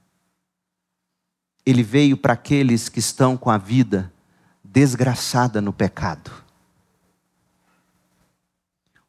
Ele 1.65 1.83
veio 1.83 2.17
para 2.17 2.33
aqueles 2.33 2.89
que 2.89 2.99
estão 2.99 3.37
com 3.37 3.51
a 3.51 3.59
vida 3.59 4.13
desgraçada 4.65 5.61
no 5.61 5.73
pecado. 5.73 6.31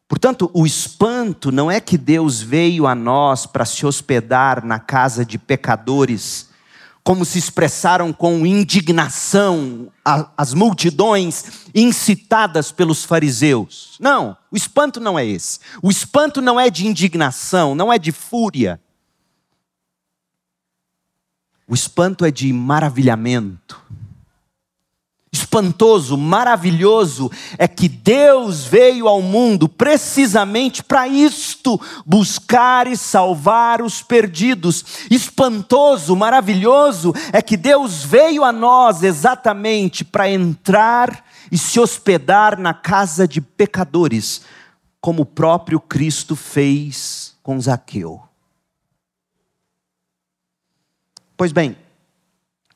Portanto, 0.08 0.50
o 0.54 0.66
espanto 0.66 1.52
não 1.52 1.70
é 1.70 1.82
que 1.82 1.98
Deus 1.98 2.42
veio 2.42 2.88
a 2.88 2.96
nós 2.96 3.46
para 3.46 3.66
se 3.66 3.86
hospedar 3.86 4.66
na 4.66 4.80
casa 4.80 5.26
de 5.26 5.38
pecadores 5.38 6.50
como 7.08 7.24
se 7.24 7.40
expressaram 7.40 8.12
com 8.12 8.46
indignação 8.46 9.90
as 10.36 10.54
multidões 10.54 11.70
incitadas 11.74 12.70
pelos 12.70 13.06
fariseus. 13.06 13.96
Não, 13.98 14.36
o 14.52 14.58
espanto 14.58 15.00
não 15.00 15.18
é 15.18 15.26
esse. 15.26 15.62
O 15.82 15.90
espanto 15.90 16.42
não 16.42 16.60
é 16.60 16.70
de 16.70 16.86
indignação, 16.86 17.74
não 17.74 17.94
é 17.94 17.98
de 17.98 18.12
fúria. 18.12 18.78
O 21.66 21.74
espanto 21.74 22.26
é 22.26 22.30
de 22.30 22.52
maravilhamento. 22.52 23.82
Espantoso, 25.48 26.18
maravilhoso 26.18 27.32
é 27.58 27.70
que 27.70 27.88
Deus 27.88 28.66
veio 28.66 29.08
ao 29.08 29.22
mundo 29.22 29.70
precisamente 29.70 30.84
para 30.84 31.08
isto, 31.08 31.80
buscar 32.06 32.86
e 32.86 32.98
salvar 32.98 33.82
os 33.82 34.04
perdidos. 34.04 34.84
Espantoso, 35.10 36.18
maravilhoso 36.18 37.14
é 37.32 37.42
que 37.42 37.56
Deus 37.56 38.04
veio 38.04 38.44
a 38.44 38.52
nós 38.52 39.04
exatamente 39.04 40.04
para 40.04 40.30
entrar 40.30 41.24
e 41.50 41.58
se 41.58 41.80
hospedar 41.80 42.60
na 42.60 42.74
casa 42.74 43.26
de 43.26 43.40
pecadores, 43.40 44.42
como 45.00 45.22
o 45.22 45.26
próprio 45.26 45.80
Cristo 45.80 46.36
fez 46.36 47.38
com 47.42 47.58
Zaqueu. 47.58 48.22
Pois 51.38 51.54
bem, 51.54 51.78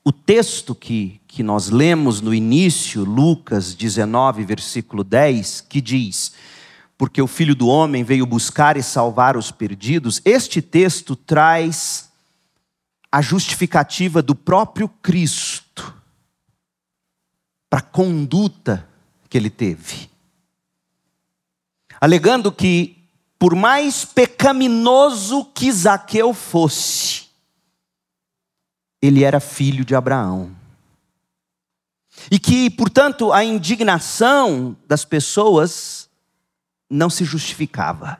o 0.03 0.11
texto 0.11 0.73
que, 0.73 1.21
que 1.27 1.43
nós 1.43 1.69
lemos 1.69 2.21
no 2.21 2.33
início, 2.33 3.03
Lucas 3.03 3.75
19, 3.75 4.43
versículo 4.43 5.03
10, 5.03 5.61
que 5.61 5.79
diz: 5.79 6.33
Porque 6.97 7.21
o 7.21 7.27
filho 7.27 7.55
do 7.55 7.67
homem 7.67 8.03
veio 8.03 8.25
buscar 8.25 8.77
e 8.77 8.83
salvar 8.83 9.37
os 9.37 9.51
perdidos, 9.51 10.19
este 10.25 10.61
texto 10.61 11.15
traz 11.15 12.09
a 13.11 13.21
justificativa 13.21 14.21
do 14.21 14.33
próprio 14.33 14.87
Cristo 14.87 15.93
para 17.69 17.79
a 17.79 17.83
conduta 17.83 18.87
que 19.29 19.37
ele 19.37 19.49
teve. 19.49 20.09
Alegando 21.99 22.51
que, 22.51 22.97
por 23.37 23.55
mais 23.55 24.03
pecaminoso 24.03 25.45
que 25.53 25.71
Zaqueu 25.71 26.33
fosse, 26.33 27.30
ele 29.01 29.23
era 29.23 29.39
filho 29.39 29.83
de 29.83 29.95
Abraão. 29.95 30.51
E 32.29 32.37
que, 32.37 32.69
portanto, 32.69 33.31
a 33.31 33.43
indignação 33.43 34.75
das 34.87 35.03
pessoas 35.03 36.09
não 36.89 37.09
se 37.09 37.23
justificava. 37.23 38.19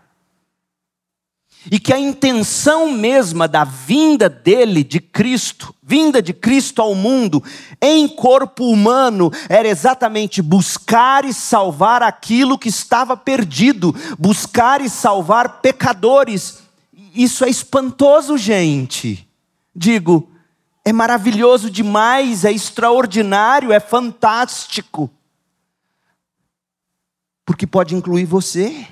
E 1.70 1.78
que 1.78 1.94
a 1.94 2.00
intenção 2.00 2.92
mesma 2.92 3.48
da 3.48 3.64
vinda 3.64 4.28
dele, 4.28 4.84
de 4.84 5.00
Cristo, 5.00 5.76
vinda 5.84 6.20
de 6.20 6.34
Cristo 6.34 6.82
ao 6.82 6.96
mundo, 6.96 7.44
em 7.80 8.08
corpo 8.08 8.66
humano, 8.66 9.32
era 9.48 9.68
exatamente 9.68 10.42
buscar 10.42 11.24
e 11.24 11.32
salvar 11.32 12.02
aquilo 12.02 12.58
que 12.58 12.70
estava 12.70 13.16
perdido, 13.16 13.96
buscar 14.18 14.82
e 14.82 14.90
salvar 14.90 15.62
pecadores. 15.62 16.64
Isso 17.14 17.46
é 17.46 17.50
espantoso, 17.50 18.40
gente. 18.40 19.28
Digo, 19.76 20.31
é 20.84 20.92
maravilhoso 20.92 21.70
demais, 21.70 22.44
é 22.44 22.52
extraordinário, 22.52 23.72
é 23.72 23.80
fantástico. 23.80 25.10
Porque 27.46 27.68
pode 27.68 27.96
incluir 27.96 28.26
você. 28.26 28.88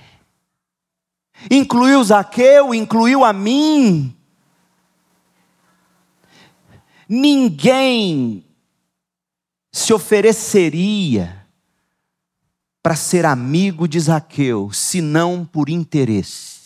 Incluiu 1.49 2.03
Zaqueu, 2.03 2.73
incluiu 2.73 3.23
a 3.23 3.33
mim. 3.33 4.15
Ninguém 7.07 8.45
se 9.71 9.93
ofereceria 9.93 11.47
para 12.83 12.95
ser 12.95 13.25
amigo 13.25 13.87
de 13.87 13.99
Zaqueu, 13.99 14.71
senão 14.71 15.43
por 15.45 15.69
interesse. 15.69 16.59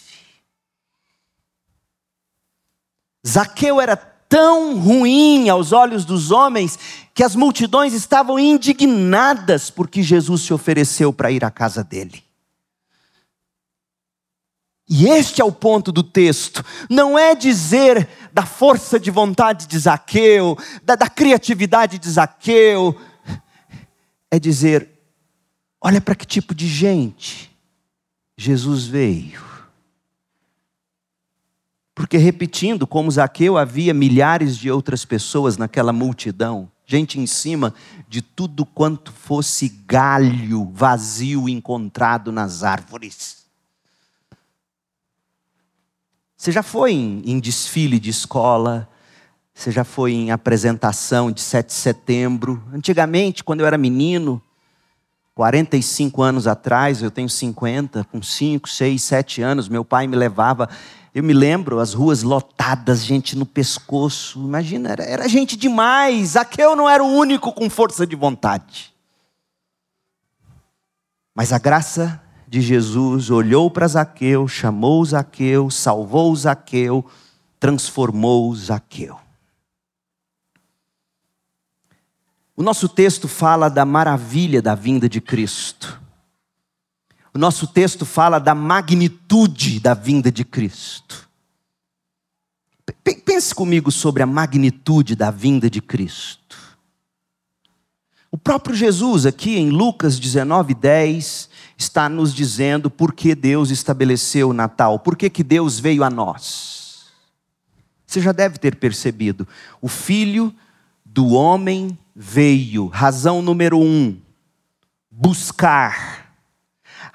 Zaqueu 3.26 3.80
era 3.80 4.13
tão 4.34 4.80
ruim 4.80 5.48
aos 5.48 5.72
olhos 5.72 6.06
dos 6.06 6.32
homens 6.32 6.80
que 7.14 7.24
as 7.24 7.36
multidões 7.36 7.94
estavam 7.94 8.40
indignadas 8.40 9.70
porque 9.70 10.02
Jesus 10.02 10.42
se 10.42 10.52
ofereceu 10.52 11.14
para 11.14 11.30
ir 11.30 11.46
à 11.46 11.52
casa 11.52 11.84
dele. 11.84 12.24
E 14.90 15.06
este 15.06 15.40
é 15.40 15.46
o 15.46 15.52
ponto 15.52 15.92
do 15.92 16.02
texto. 16.02 16.66
Não 16.90 17.18
é 17.18 17.36
dizer 17.36 18.10
da 18.34 18.44
força 18.44 19.00
de 19.00 19.12
vontade 19.12 19.68
de 19.68 19.78
Zaqueu, 19.78 20.58
da, 20.82 20.96
da 20.96 21.08
criatividade 21.08 22.00
de 22.00 22.10
Zaqueu. 22.10 23.00
É 24.32 24.40
dizer: 24.40 24.90
olha 25.80 26.02
para 26.02 26.16
que 26.16 26.26
tipo 26.26 26.56
de 26.56 26.68
gente 26.68 27.56
Jesus 28.36 28.88
veio. 28.88 29.53
Porque, 31.96 32.18
repetindo, 32.18 32.88
como 32.88 33.12
Zaqueu, 33.12 33.58
havia 33.58 33.94
milhares 33.94 34.58
de 34.58 34.72
outras 34.72 35.06
pessoas 35.06 35.58
naquela 35.58 35.94
multidão, 35.94 36.70
gente 36.86 37.20
em 37.20 37.28
cima 37.28 37.74
de 38.10 38.22
tudo 38.22 38.66
quanto 38.66 39.12
fosse 39.12 39.70
galho 39.86 40.70
vazio 40.74 41.48
encontrado 41.48 42.32
nas 42.32 42.64
árvores. 42.64 43.44
Você 46.36 46.52
já 46.52 46.64
foi 46.64 46.94
em, 46.94 47.22
em 47.26 47.40
desfile 47.40 48.00
de 48.00 48.10
escola? 48.10 48.90
Você 49.54 49.72
já 49.72 49.84
foi 49.84 50.14
em 50.14 50.32
apresentação 50.32 51.32
de 51.32 51.40
7 51.40 51.68
de 51.68 51.74
setembro? 51.74 52.62
Antigamente, 52.74 53.44
quando 53.44 53.62
eu 53.62 53.68
era 53.68 53.78
menino, 53.78 54.42
45 55.36 56.22
anos 56.22 56.48
atrás, 56.48 57.02
eu 57.02 57.10
tenho 57.10 57.30
50, 57.30 58.04
com 58.06 58.22
5, 58.22 58.68
6, 58.68 59.02
7 59.02 59.42
anos, 59.42 59.70
meu 59.70 59.86
pai 59.86 60.06
me 60.06 60.16
levava 60.16 60.68
eu 61.14 61.24
me 61.24 61.34
lembro, 61.34 61.80
as 61.80 61.94
ruas 61.94 62.24
lotadas, 62.24 63.06
gente 63.06 63.36
no 63.36 63.46
pescoço. 63.46 64.40
Imagina, 64.40 64.90
era, 64.90 65.04
era 65.04 65.28
gente 65.30 65.56
demais. 65.56 66.30
Zaqueu 66.30 66.76
não 66.76 66.90
era 66.90 67.04
o 67.04 67.08
único 67.08 67.54
com 67.54 67.70
força 67.70 68.08
de 68.08 68.16
vontade. 68.16 68.92
Mas 71.36 71.54
a 71.54 71.60
graça 71.60 72.20
de 72.48 72.62
Jesus 72.62 73.30
olhou 73.30 73.70
para 73.70 73.88
Zaqueu, 73.88 74.48
chamou 74.48 75.06
Zaqueu, 75.06 75.70
salvou 75.70 76.36
Zaqueu, 76.36 77.06
transformou 77.60 78.56
Zaqueu. 78.56 79.20
O 82.56 82.64
nosso 82.64 82.90
texto 82.90 83.28
fala 83.28 83.70
da 83.70 83.86
maravilha 83.86 84.62
da 84.62 84.74
vinda 84.74 85.08
de 85.08 85.22
Cristo. 85.22 86.03
O 87.34 87.40
nosso 87.40 87.66
texto 87.66 88.06
fala 88.06 88.38
da 88.38 88.54
magnitude 88.54 89.80
da 89.80 89.96
vinda 89.96 90.32
de 90.32 90.46
Cristo. 90.46 91.28
Pense 93.26 93.56
comigo 93.56 93.92
sobre 93.92 94.22
a 94.22 94.28
magnitude 94.28 95.16
da 95.16 95.32
vinda 95.32 95.68
de 95.70 95.82
Cristo. 95.82 96.56
O 98.30 98.38
próprio 98.38 98.76
Jesus, 98.76 99.26
aqui 99.26 99.58
em 99.58 99.70
Lucas 99.70 100.20
19, 100.20 100.76
10, 100.76 101.50
está 101.78 102.08
nos 102.08 102.34
dizendo 102.34 102.90
por 102.90 103.14
que 103.14 103.34
Deus 103.34 103.72
estabeleceu 103.72 104.50
o 104.50 104.54
Natal, 104.54 105.00
por 105.00 105.16
que, 105.16 105.30
que 105.30 105.44
Deus 105.44 105.80
veio 105.80 106.04
a 106.04 106.10
nós. 106.10 107.06
Você 108.06 108.22
já 108.22 108.32
deve 108.32 108.60
ter 108.60 108.76
percebido. 108.76 109.48
O 109.82 109.88
Filho 109.88 110.54
do 111.04 111.30
Homem 111.30 111.98
veio, 112.16 112.88
razão 112.88 113.42
número 113.42 113.80
um, 113.80 114.18
buscar 115.10 116.23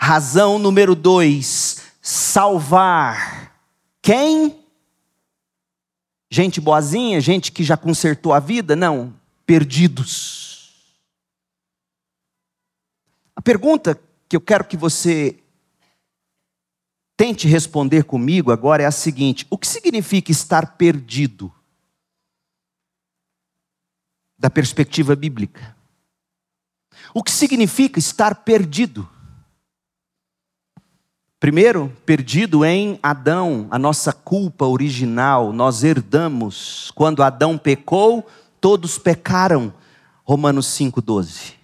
Razão 0.01 0.61
número 0.61 0.95
dois, 0.95 1.83
salvar. 2.01 3.53
Quem? 4.01 4.65
Gente 6.31 6.61
boazinha, 6.61 7.21
gente 7.21 7.51
que 7.51 7.65
já 7.65 7.77
consertou 7.77 8.33
a 8.33 8.39
vida? 8.39 8.77
Não, 8.77 9.13
perdidos. 9.45 10.95
A 13.35 13.43
pergunta 13.43 14.01
que 14.29 14.37
eu 14.37 14.41
quero 14.41 14.65
que 14.65 14.77
você 14.77 15.43
tente 17.17 17.49
responder 17.49 18.05
comigo 18.05 18.53
agora 18.53 18.85
é 18.85 18.87
a 18.87 18.93
seguinte: 18.93 19.49
o 19.51 19.59
que 19.59 19.67
significa 19.67 20.31
estar 20.31 20.77
perdido? 20.77 21.53
Da 24.39 24.49
perspectiva 24.49 25.17
bíblica. 25.17 25.77
O 27.13 27.25
que 27.25 27.33
significa 27.33 27.99
estar 27.99 28.45
perdido? 28.45 29.18
Primeiro, 31.41 31.97
perdido 32.05 32.65
em 32.65 32.99
Adão, 33.01 33.69
a 33.71 33.79
nossa 33.79 34.13
culpa 34.13 34.67
original, 34.67 35.53
nós 35.53 35.85
herdamos. 35.85 36.91
Quando 36.97 37.23
Adão 37.23 37.57
pecou, 37.57 38.27
todos 38.61 38.99
pecaram. 38.99 39.73
Romanos 40.25 40.67
5,12. 40.67 41.55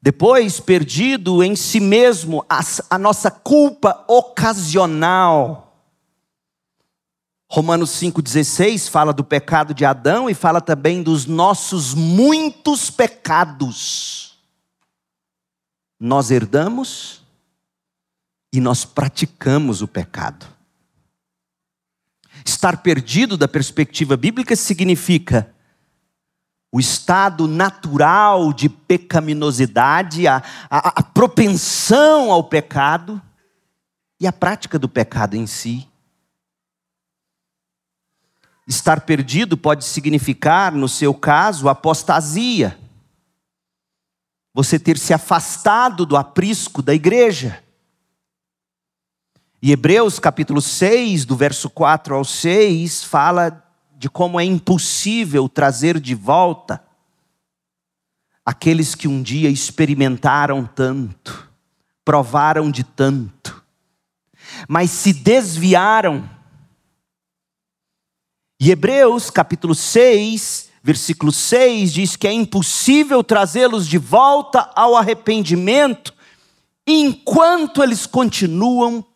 Depois, 0.00 0.60
perdido 0.60 1.42
em 1.42 1.56
si 1.56 1.80
mesmo, 1.80 2.44
a, 2.50 2.60
a 2.90 2.98
nossa 2.98 3.30
culpa 3.30 4.04
ocasional. 4.06 5.74
Romanos 7.50 7.90
5,16 7.92 8.90
fala 8.90 9.12
do 9.12 9.24
pecado 9.24 9.72
de 9.72 9.86
Adão 9.86 10.28
e 10.28 10.34
fala 10.34 10.60
também 10.60 11.02
dos 11.02 11.24
nossos 11.24 11.94
muitos 11.94 12.90
pecados. 12.90 14.38
Nós 15.98 16.30
herdamos 16.30 17.21
e 18.52 18.60
nós 18.60 18.84
praticamos 18.84 19.80
o 19.80 19.88
pecado. 19.88 20.46
Estar 22.44 22.82
perdido 22.82 23.36
da 23.36 23.48
perspectiva 23.48 24.16
bíblica 24.16 24.54
significa 24.54 25.54
o 26.72 26.80
estado 26.80 27.46
natural 27.46 28.52
de 28.52 28.68
pecaminosidade, 28.68 30.26
a, 30.26 30.42
a, 30.70 31.00
a, 31.00 31.02
propensão 31.02 32.32
ao 32.32 32.44
pecado 32.44 33.20
e 34.18 34.26
a 34.26 34.32
prática 34.32 34.78
do 34.78 34.88
pecado 34.88 35.34
em 35.34 35.46
si. 35.46 35.86
Estar 38.66 39.02
perdido 39.02 39.56
pode 39.56 39.84
significar, 39.84 40.72
no 40.72 40.88
seu 40.88 41.12
caso, 41.12 41.68
apostasia. 41.68 42.78
Você 44.54 44.78
ter 44.78 44.98
se 44.98 45.12
afastado 45.12 46.06
do 46.06 46.16
aprisco 46.16 46.80
da 46.80 46.94
igreja. 46.94 47.62
E 49.64 49.70
Hebreus 49.70 50.18
capítulo 50.18 50.60
6, 50.60 51.24
do 51.24 51.36
verso 51.36 51.70
4 51.70 52.16
ao 52.16 52.24
6, 52.24 53.04
fala 53.04 53.64
de 53.96 54.10
como 54.10 54.40
é 54.40 54.44
impossível 54.44 55.48
trazer 55.48 56.00
de 56.00 56.16
volta 56.16 56.82
aqueles 58.44 58.96
que 58.96 59.06
um 59.06 59.22
dia 59.22 59.48
experimentaram 59.48 60.66
tanto, 60.66 61.48
provaram 62.04 62.72
de 62.72 62.82
tanto, 62.82 63.62
mas 64.68 64.90
se 64.90 65.12
desviaram. 65.12 66.28
E 68.58 68.72
Hebreus 68.72 69.30
capítulo 69.30 69.76
6, 69.76 70.70
versículo 70.82 71.30
6 71.30 71.92
diz 71.92 72.16
que 72.16 72.26
é 72.26 72.32
impossível 72.32 73.22
trazê-los 73.22 73.86
de 73.86 73.96
volta 73.96 74.72
ao 74.74 74.96
arrependimento 74.96 76.12
enquanto 76.84 77.80
eles 77.80 78.06
continuam 78.06 79.06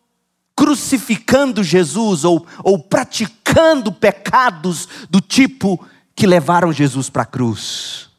crucificando 0.57 1.63
Jesus 1.63 2.25
ou, 2.25 2.47
ou 2.63 2.79
praticando 2.79 3.91
pecados 3.93 4.89
do 5.07 5.21
tipo 5.21 5.79
que 6.15 6.25
levaram 6.25 6.73
Jesus 6.73 7.11
para 7.11 7.21
a 7.21 7.27
cruz. 7.27 8.09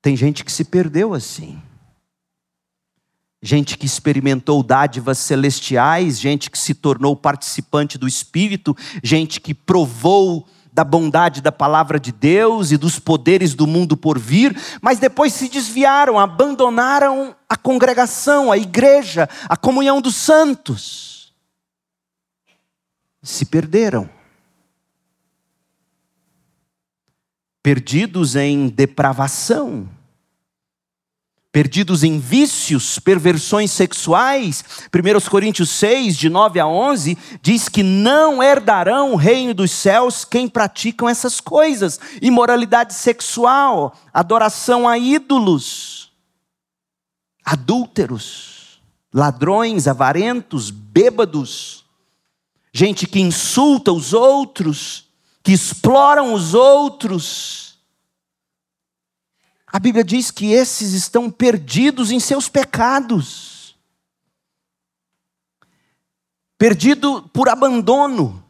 Tem 0.00 0.16
gente 0.16 0.44
que 0.44 0.52
se 0.52 0.64
perdeu 0.64 1.12
assim. 1.12 1.60
Gente 3.42 3.76
que 3.76 3.84
experimentou 3.84 4.62
dádivas 4.62 5.18
celestiais, 5.18 6.20
gente 6.20 6.48
que 6.48 6.58
se 6.58 6.74
tornou 6.74 7.16
participante 7.16 7.98
do 7.98 8.06
Espírito, 8.06 8.76
gente 9.02 9.40
que 9.40 9.52
provou 9.52 10.46
da 10.72 10.82
bondade 10.84 11.42
da 11.42 11.52
palavra 11.52 12.00
de 12.00 12.10
Deus 12.10 12.70
e 12.70 12.78
dos 12.78 12.98
poderes 12.98 13.54
do 13.54 13.66
mundo 13.66 13.96
por 13.96 14.18
vir, 14.18 14.56
mas 14.80 14.98
depois 14.98 15.34
se 15.34 15.48
desviaram, 15.48 16.18
abandonaram 16.18 17.36
a 17.48 17.56
congregação, 17.56 18.50
a 18.50 18.56
igreja, 18.56 19.28
a 19.48 19.56
comunhão 19.56 20.00
dos 20.00 20.16
santos. 20.16 21.34
Se 23.22 23.44
perderam. 23.44 24.08
Perdidos 27.62 28.34
em 28.34 28.68
depravação 28.68 29.88
perdidos 31.52 32.02
em 32.02 32.18
vícios, 32.18 32.98
perversões 32.98 33.70
sexuais. 33.70 34.64
1 34.92 35.30
Coríntios 35.30 35.68
6, 35.70 36.16
de 36.16 36.30
9 36.30 36.58
a 36.58 36.66
11, 36.66 37.16
diz 37.42 37.68
que 37.68 37.82
não 37.82 38.42
herdarão 38.42 39.12
o 39.12 39.16
reino 39.16 39.52
dos 39.52 39.70
céus 39.70 40.24
quem 40.24 40.48
praticam 40.48 41.06
essas 41.08 41.38
coisas: 41.40 42.00
imoralidade 42.22 42.94
sexual, 42.94 43.94
adoração 44.12 44.88
a 44.88 44.96
ídolos, 44.96 46.10
adúlteros, 47.44 48.80
ladrões, 49.12 49.86
avarentos, 49.86 50.70
bêbados, 50.70 51.84
gente 52.72 53.06
que 53.06 53.20
insulta 53.20 53.92
os 53.92 54.14
outros, 54.14 55.04
que 55.42 55.52
exploram 55.52 56.32
os 56.32 56.54
outros 56.54 57.71
a 59.72 59.78
Bíblia 59.78 60.04
diz 60.04 60.30
que 60.30 60.52
esses 60.52 60.92
estão 60.92 61.30
perdidos 61.30 62.10
em 62.10 62.20
seus 62.20 62.46
pecados, 62.46 63.74
perdido 66.58 67.22
por 67.32 67.48
abandono. 67.48 68.44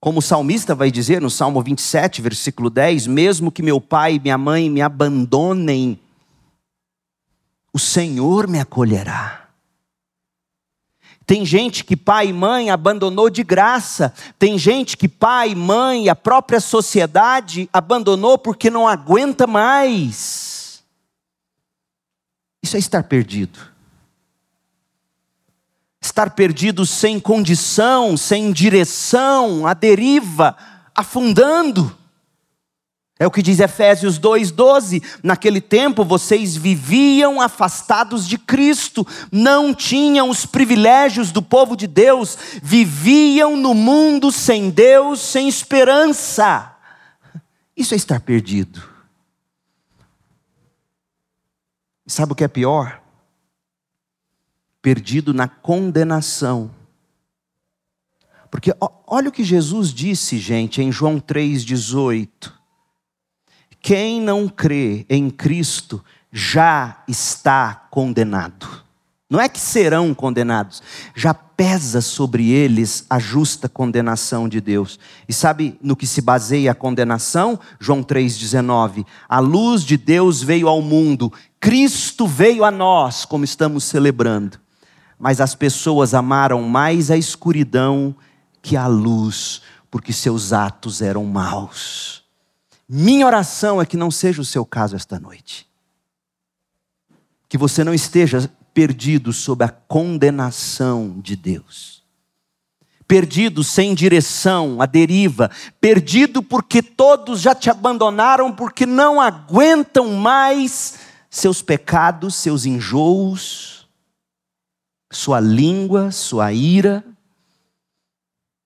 Como 0.00 0.20
o 0.20 0.22
salmista 0.22 0.74
vai 0.74 0.90
dizer 0.90 1.20
no 1.20 1.28
Salmo 1.28 1.62
27, 1.62 2.22
versículo 2.22 2.70
10: 2.70 3.06
Mesmo 3.08 3.52
que 3.52 3.62
meu 3.62 3.78
pai 3.78 4.14
e 4.14 4.20
minha 4.20 4.38
mãe 4.38 4.70
me 4.70 4.80
abandonem, 4.80 6.00
o 7.74 7.78
Senhor 7.78 8.48
me 8.48 8.58
acolherá. 8.58 9.47
Tem 11.28 11.44
gente 11.44 11.84
que 11.84 11.94
pai 11.94 12.28
e 12.28 12.32
mãe 12.32 12.70
abandonou 12.70 13.28
de 13.28 13.42
graça. 13.42 14.14
Tem 14.38 14.58
gente 14.58 14.96
que 14.96 15.06
pai, 15.06 15.54
mãe 15.54 16.08
a 16.08 16.16
própria 16.16 16.58
sociedade 16.58 17.68
abandonou 17.70 18.38
porque 18.38 18.70
não 18.70 18.88
aguenta 18.88 19.46
mais. 19.46 20.82
Isso 22.62 22.76
é 22.76 22.78
estar 22.78 23.02
perdido. 23.02 23.58
Estar 26.00 26.30
perdido 26.30 26.86
sem 26.86 27.20
condição, 27.20 28.16
sem 28.16 28.50
direção, 28.50 29.66
à 29.66 29.74
deriva, 29.74 30.56
afundando. 30.94 31.94
É 33.20 33.26
o 33.26 33.30
que 33.32 33.42
diz 33.42 33.58
Efésios 33.58 34.16
2:12. 34.18 35.02
Naquele 35.22 35.60
tempo 35.60 36.04
vocês 36.04 36.56
viviam 36.56 37.40
afastados 37.40 38.28
de 38.28 38.38
Cristo, 38.38 39.04
não 39.32 39.74
tinham 39.74 40.30
os 40.30 40.46
privilégios 40.46 41.32
do 41.32 41.42
povo 41.42 41.76
de 41.76 41.88
Deus, 41.88 42.38
viviam 42.62 43.56
no 43.56 43.74
mundo 43.74 44.30
sem 44.30 44.70
Deus, 44.70 45.20
sem 45.20 45.48
esperança. 45.48 46.76
Isso 47.76 47.92
é 47.94 47.96
estar 47.96 48.20
perdido. 48.20 48.82
Sabe 52.06 52.32
o 52.32 52.36
que 52.36 52.44
é 52.44 52.48
pior? 52.48 53.02
Perdido 54.80 55.34
na 55.34 55.48
condenação. 55.48 56.70
Porque 58.50 58.72
olha 59.06 59.28
o 59.28 59.32
que 59.32 59.44
Jesus 59.44 59.92
disse, 59.92 60.38
gente, 60.38 60.80
em 60.80 60.90
João 60.90 61.20
3,18. 61.20 62.57
Quem 63.80 64.20
não 64.20 64.48
crê 64.48 65.06
em 65.08 65.30
Cristo 65.30 66.04
já 66.32 67.02
está 67.08 67.86
condenado. 67.90 68.88
Não 69.30 69.38
é 69.38 69.46
que 69.46 69.60
serão 69.60 70.14
condenados, 70.14 70.82
já 71.14 71.34
pesa 71.34 72.00
sobre 72.00 72.50
eles 72.50 73.04
a 73.10 73.18
justa 73.18 73.68
condenação 73.68 74.48
de 74.48 74.58
Deus. 74.58 74.98
E 75.28 75.34
sabe 75.34 75.78
no 75.82 75.94
que 75.94 76.06
se 76.06 76.22
baseia 76.22 76.72
a 76.72 76.74
condenação? 76.74 77.60
João 77.78 78.02
3,19. 78.02 79.04
A 79.28 79.38
luz 79.38 79.82
de 79.82 79.98
Deus 79.98 80.42
veio 80.42 80.66
ao 80.66 80.80
mundo, 80.80 81.30
Cristo 81.60 82.26
veio 82.26 82.64
a 82.64 82.70
nós, 82.70 83.26
como 83.26 83.44
estamos 83.44 83.84
celebrando. 83.84 84.58
Mas 85.18 85.42
as 85.42 85.54
pessoas 85.54 86.14
amaram 86.14 86.62
mais 86.62 87.10
a 87.10 87.16
escuridão 87.16 88.16
que 88.62 88.76
a 88.76 88.86
luz, 88.86 89.60
porque 89.90 90.12
seus 90.12 90.54
atos 90.54 91.02
eram 91.02 91.24
maus. 91.26 92.17
Minha 92.88 93.26
oração 93.26 93.82
é 93.82 93.86
que 93.86 93.96
não 93.96 94.10
seja 94.10 94.40
o 94.40 94.44
seu 94.44 94.64
caso 94.64 94.96
esta 94.96 95.20
noite. 95.20 95.68
Que 97.48 97.58
você 97.58 97.84
não 97.84 97.92
esteja 97.92 98.50
perdido 98.72 99.32
sob 99.32 99.64
a 99.64 99.68
condenação 99.68 101.20
de 101.20 101.36
Deus. 101.36 102.02
Perdido 103.06 103.64
sem 103.64 103.94
direção, 103.94 104.80
a 104.80 104.86
deriva, 104.86 105.50
perdido 105.80 106.42
porque 106.42 106.82
todos 106.82 107.40
já 107.40 107.54
te 107.54 107.70
abandonaram, 107.70 108.52
porque 108.52 108.86
não 108.86 109.20
aguentam 109.20 110.12
mais 110.14 110.98
seus 111.30 111.62
pecados, 111.62 112.34
seus 112.34 112.66
enjoos, 112.66 113.88
sua 115.10 115.40
língua, 115.40 116.10
sua 116.10 116.52
ira, 116.52 117.04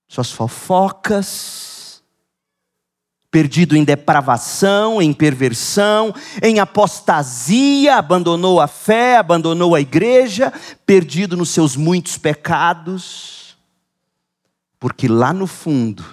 suas 0.08 0.30
fofocas, 0.30 1.71
perdido 3.33 3.75
em 3.75 3.83
depravação, 3.83 5.01
em 5.01 5.11
perversão, 5.11 6.14
em 6.42 6.61
apostasia, 6.61 7.97
abandonou 7.97 8.61
a 8.61 8.68
fé, 8.68 9.16
abandonou 9.16 9.75
a 9.75 9.81
igreja, 9.81 10.53
perdido 10.85 11.35
nos 11.35 11.49
seus 11.49 11.75
muitos 11.75 12.18
pecados, 12.18 13.57
porque 14.79 15.09
lá 15.09 15.33
no 15.33 15.47
fundo, 15.47 16.05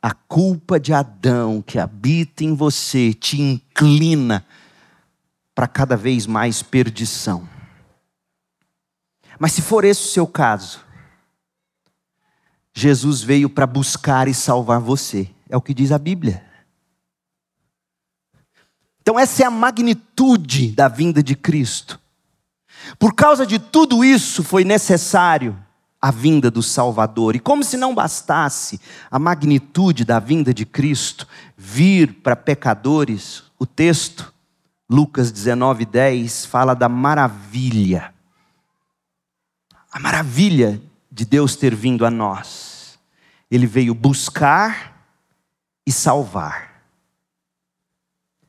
a 0.00 0.12
culpa 0.12 0.78
de 0.78 0.92
Adão 0.92 1.60
que 1.60 1.76
habita 1.76 2.44
em 2.44 2.54
você 2.54 3.12
te 3.12 3.42
inclina 3.42 4.46
para 5.56 5.66
cada 5.66 5.96
vez 5.96 6.24
mais 6.24 6.62
perdição. 6.62 7.48
Mas 9.40 9.50
se 9.52 9.60
for 9.60 9.84
esse 9.84 10.02
o 10.02 10.12
seu 10.12 10.26
caso, 10.26 10.84
Jesus 12.72 13.22
veio 13.22 13.50
para 13.50 13.66
buscar 13.66 14.28
e 14.28 14.34
salvar 14.34 14.78
você. 14.78 15.33
É 15.54 15.56
o 15.56 15.62
que 15.62 15.72
diz 15.72 15.92
a 15.92 15.98
Bíblia. 15.98 16.44
Então, 19.00 19.16
essa 19.16 19.44
é 19.44 19.46
a 19.46 19.50
magnitude 19.52 20.72
da 20.72 20.88
vinda 20.88 21.22
de 21.22 21.36
Cristo. 21.36 22.00
Por 22.98 23.14
causa 23.14 23.46
de 23.46 23.60
tudo 23.60 24.04
isso, 24.04 24.42
foi 24.42 24.64
necessário 24.64 25.56
a 26.02 26.10
vinda 26.10 26.50
do 26.50 26.60
Salvador. 26.60 27.36
E 27.36 27.38
como 27.38 27.62
se 27.62 27.76
não 27.76 27.94
bastasse 27.94 28.80
a 29.08 29.16
magnitude 29.16 30.04
da 30.04 30.18
vinda 30.18 30.52
de 30.52 30.66
Cristo 30.66 31.24
vir 31.56 32.14
para 32.14 32.34
pecadores, 32.34 33.44
o 33.56 33.64
texto, 33.64 34.34
Lucas 34.90 35.30
19, 35.30 35.84
10, 35.84 36.46
fala 36.46 36.74
da 36.74 36.88
maravilha. 36.88 38.12
A 39.92 40.00
maravilha 40.00 40.82
de 41.12 41.24
Deus 41.24 41.54
ter 41.54 41.76
vindo 41.76 42.04
a 42.04 42.10
nós. 42.10 42.98
Ele 43.48 43.68
veio 43.68 43.94
buscar 43.94 44.93
e 45.86 45.92
salvar 45.92 46.74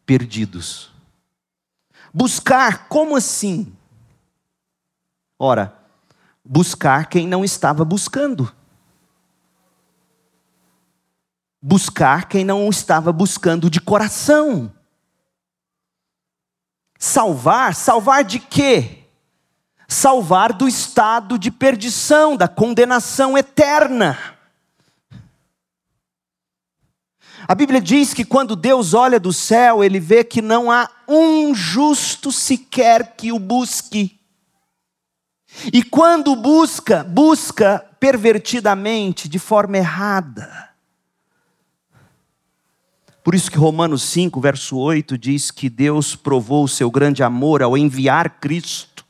perdidos. 0.05 0.91
Buscar, 2.13 2.87
como 2.87 3.15
assim? 3.15 3.75
Ora, 5.37 5.77
buscar 6.43 7.07
quem 7.07 7.27
não 7.27 7.43
estava 7.43 7.83
buscando. 7.83 8.53
Buscar 11.61 12.29
quem 12.29 12.45
não 12.45 12.69
estava 12.69 13.11
buscando 13.11 13.69
de 13.69 13.81
coração. 13.81 14.71
Salvar, 16.97 17.75
salvar 17.75 18.23
de 18.23 18.39
quê? 18.39 19.03
Salvar 19.87 20.53
do 20.53 20.67
estado 20.67 21.37
de 21.37 21.51
perdição, 21.51 22.37
da 22.37 22.47
condenação 22.47 23.37
eterna. 23.37 24.34
A 27.47 27.53
Bíblia 27.53 27.81
diz 27.81 28.13
que 28.13 28.25
quando 28.25 28.55
Deus 28.55 28.93
olha 28.93 29.19
do 29.19 29.31
céu, 29.31 29.83
ele 29.83 29.99
vê 29.99 30.23
que 30.23 30.41
não 30.41 30.71
há 30.71 30.89
um 31.07 31.53
justo 31.53 32.31
sequer 32.31 33.15
que 33.15 33.31
o 33.31 33.39
busque. 33.39 34.19
E 35.71 35.83
quando 35.83 36.35
busca, 36.35 37.03
busca 37.03 37.85
pervertidamente, 37.99 39.29
de 39.29 39.39
forma 39.39 39.77
errada. 39.77 40.69
Por 43.23 43.33
isso 43.33 43.49
que 43.49 43.57
Romanos 43.57 44.03
5, 44.03 44.39
verso 44.39 44.77
8 44.77 45.17
diz 45.17 45.49
que 45.49 45.69
Deus 45.69 46.15
provou 46.15 46.63
o 46.63 46.67
seu 46.69 46.91
grande 46.91 47.23
amor 47.23 47.63
ao 47.63 47.77
enviar 47.77 48.39
Cristo. 48.39 49.03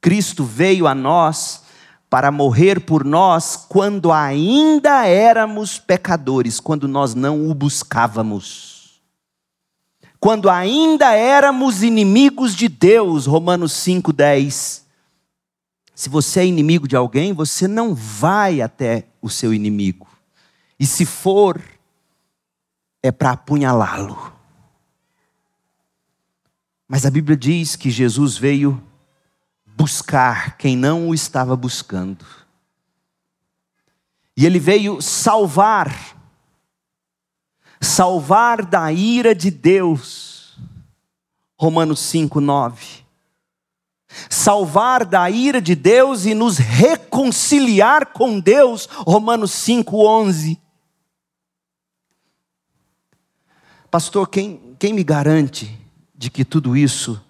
Cristo 0.00 0.44
veio 0.44 0.86
a 0.86 0.94
nós 0.94 1.62
para 2.08 2.30
morrer 2.30 2.80
por 2.80 3.04
nós 3.04 3.56
quando 3.56 4.12
ainda 4.12 5.06
éramos 5.06 5.78
pecadores, 5.78 6.60
quando 6.60 6.86
nós 6.86 7.14
não 7.14 7.50
o 7.50 7.54
buscávamos. 7.54 9.00
Quando 10.18 10.48
ainda 10.48 11.12
éramos 11.12 11.82
inimigos 11.82 12.54
de 12.54 12.68
Deus, 12.68 13.26
Romanos 13.26 13.72
5:10. 13.72 14.84
Se 15.94 16.08
você 16.08 16.40
é 16.40 16.46
inimigo 16.46 16.86
de 16.86 16.96
alguém, 16.96 17.32
você 17.32 17.66
não 17.66 17.94
vai 17.94 18.60
até 18.60 19.06
o 19.20 19.30
seu 19.30 19.52
inimigo. 19.52 20.06
E 20.78 20.86
se 20.86 21.06
for, 21.06 21.60
é 23.02 23.10
para 23.10 23.30
apunhalá-lo. 23.30 24.32
Mas 26.88 27.04
a 27.06 27.10
Bíblia 27.10 27.36
diz 27.36 27.74
que 27.74 27.90
Jesus 27.90 28.36
veio 28.36 28.82
buscar 29.76 30.56
quem 30.56 30.76
não 30.76 31.08
o 31.08 31.14
estava 31.14 31.54
buscando. 31.54 32.24
E 34.36 34.46
ele 34.46 34.58
veio 34.58 35.00
salvar, 35.02 36.16
salvar 37.80 38.64
da 38.64 38.90
ira 38.90 39.34
de 39.34 39.50
Deus. 39.50 40.58
Romanos 41.58 42.00
5, 42.00 42.40
9 42.40 43.06
salvar 44.30 45.04
da 45.04 45.28
ira 45.28 45.60
de 45.60 45.74
Deus 45.74 46.24
e 46.24 46.34
nos 46.34 46.58
reconciliar 46.58 48.06
com 48.06 48.40
Deus. 48.40 48.86
Romanos 48.86 49.50
5:11. 49.52 50.58
Pastor, 53.90 54.28
quem, 54.28 54.76
quem 54.78 54.92
me 54.92 55.04
garante 55.04 55.78
de 56.14 56.30
que 56.30 56.44
tudo 56.44 56.76
isso 56.76 57.22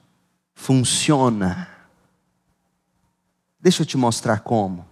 funciona? 0.54 1.75
Deixa 3.66 3.82
eu 3.82 3.86
te 3.86 3.96
mostrar 3.96 4.42
como. 4.42 4.86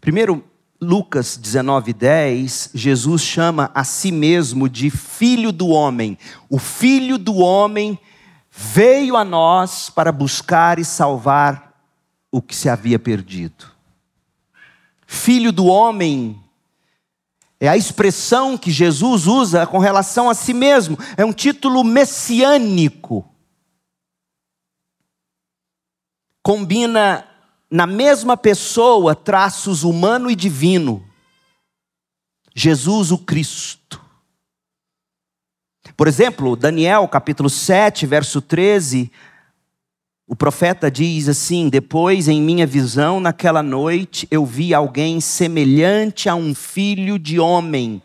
Primeiro, 0.00 0.44
Lucas 0.80 1.36
19:10, 1.36 2.70
Jesus 2.72 3.22
chama 3.22 3.72
a 3.74 3.82
si 3.82 4.12
mesmo 4.12 4.68
de 4.68 4.88
filho 4.88 5.50
do 5.50 5.66
homem. 5.66 6.16
O 6.48 6.60
filho 6.60 7.18
do 7.18 7.38
homem 7.38 7.98
veio 8.52 9.16
a 9.16 9.24
nós 9.24 9.90
para 9.90 10.12
buscar 10.12 10.78
e 10.78 10.84
salvar 10.84 11.74
o 12.30 12.40
que 12.40 12.54
se 12.54 12.68
havia 12.68 13.00
perdido. 13.00 13.66
Filho 15.04 15.50
do 15.50 15.66
homem 15.66 16.40
é 17.58 17.68
a 17.68 17.76
expressão 17.76 18.56
que 18.56 18.70
Jesus 18.70 19.26
usa 19.26 19.66
com 19.66 19.78
relação 19.78 20.30
a 20.30 20.34
si 20.34 20.54
mesmo, 20.54 20.96
é 21.16 21.24
um 21.24 21.32
título 21.32 21.82
messiânico. 21.82 23.28
Combina 26.44 27.26
na 27.70 27.86
mesma 27.86 28.36
pessoa 28.36 29.14
traços 29.14 29.84
humano 29.84 30.30
e 30.30 30.34
divino. 30.34 31.04
Jesus 32.54 33.12
o 33.12 33.18
Cristo. 33.18 34.00
Por 35.96 36.08
exemplo, 36.08 36.56
Daniel 36.56 37.06
capítulo 37.06 37.48
7, 37.48 38.06
verso 38.06 38.40
13, 38.40 39.12
o 40.26 40.34
profeta 40.34 40.90
diz 40.90 41.28
assim: 41.28 41.68
Depois, 41.68 42.26
em 42.26 42.40
minha 42.40 42.66
visão, 42.66 43.20
naquela 43.20 43.62
noite, 43.62 44.26
eu 44.30 44.44
vi 44.44 44.72
alguém 44.72 45.20
semelhante 45.20 46.28
a 46.28 46.34
um 46.34 46.54
filho 46.54 47.18
de 47.18 47.38
homem, 47.38 48.02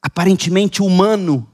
aparentemente 0.00 0.82
humano, 0.82 1.46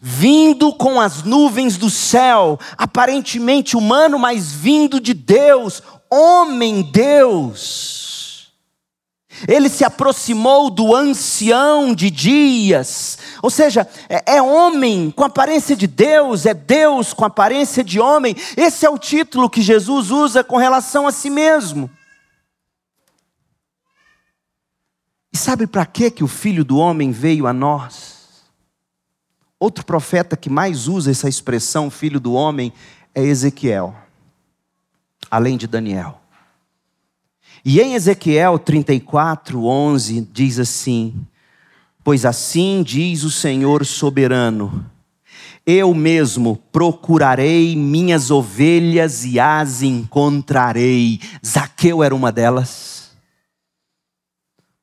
vindo 0.00 0.72
com 0.72 1.00
as 1.00 1.22
nuvens 1.22 1.76
do 1.76 1.90
céu, 1.90 2.58
aparentemente 2.76 3.76
humano, 3.76 4.18
mas 4.18 4.52
vindo 4.52 5.00
de 5.00 5.14
Deus, 5.14 5.82
homem 6.10 6.82
Deus. 6.82 8.52
Ele 9.46 9.68
se 9.68 9.84
aproximou 9.84 10.68
do 10.68 10.96
ancião 10.96 11.94
de 11.94 12.10
dias, 12.10 13.18
ou 13.40 13.50
seja, 13.50 13.86
é, 14.08 14.36
é, 14.36 14.42
homem 14.42 15.12
com 15.12 15.22
aparência 15.22 15.76
de 15.76 15.86
Deus, 15.86 16.44
é 16.44 16.54
Deus 16.54 17.12
com 17.12 17.24
aparência 17.24 17.84
de 17.84 18.00
homem. 18.00 18.34
Esse 18.56 18.84
é 18.84 18.90
o 18.90 18.98
título 18.98 19.50
que 19.50 19.62
Jesus 19.62 20.10
usa 20.10 20.42
com 20.42 20.56
relação 20.56 21.06
a 21.06 21.12
si 21.12 21.30
mesmo. 21.30 21.88
E 25.32 25.36
sabe 25.36 25.66
para 25.66 25.86
que 25.86 26.10
que 26.10 26.24
o 26.24 26.28
Filho 26.28 26.64
do 26.64 26.78
Homem 26.78 27.12
veio 27.12 27.46
a 27.46 27.52
nós? 27.52 28.17
Outro 29.60 29.84
profeta 29.84 30.36
que 30.36 30.48
mais 30.48 30.86
usa 30.86 31.10
essa 31.10 31.28
expressão, 31.28 31.90
Filho 31.90 32.20
do 32.20 32.32
Homem, 32.32 32.72
é 33.14 33.22
Ezequiel, 33.22 33.94
além 35.30 35.56
de 35.56 35.66
Daniel. 35.66 36.20
E 37.64 37.80
em 37.80 37.94
Ezequiel 37.94 38.58
34, 38.58 39.64
11, 39.64 40.28
diz 40.32 40.58
assim: 40.58 41.14
Pois 42.04 42.24
assim 42.24 42.82
diz 42.82 43.24
o 43.24 43.30
Senhor 43.30 43.84
soberano, 43.84 44.88
eu 45.66 45.92
mesmo 45.92 46.56
procurarei 46.72 47.76
minhas 47.76 48.30
ovelhas 48.30 49.26
e 49.26 49.38
as 49.38 49.82
encontrarei. 49.82 51.20
Zaqueu 51.44 52.02
era 52.02 52.14
uma 52.14 52.32
delas. 52.32 52.97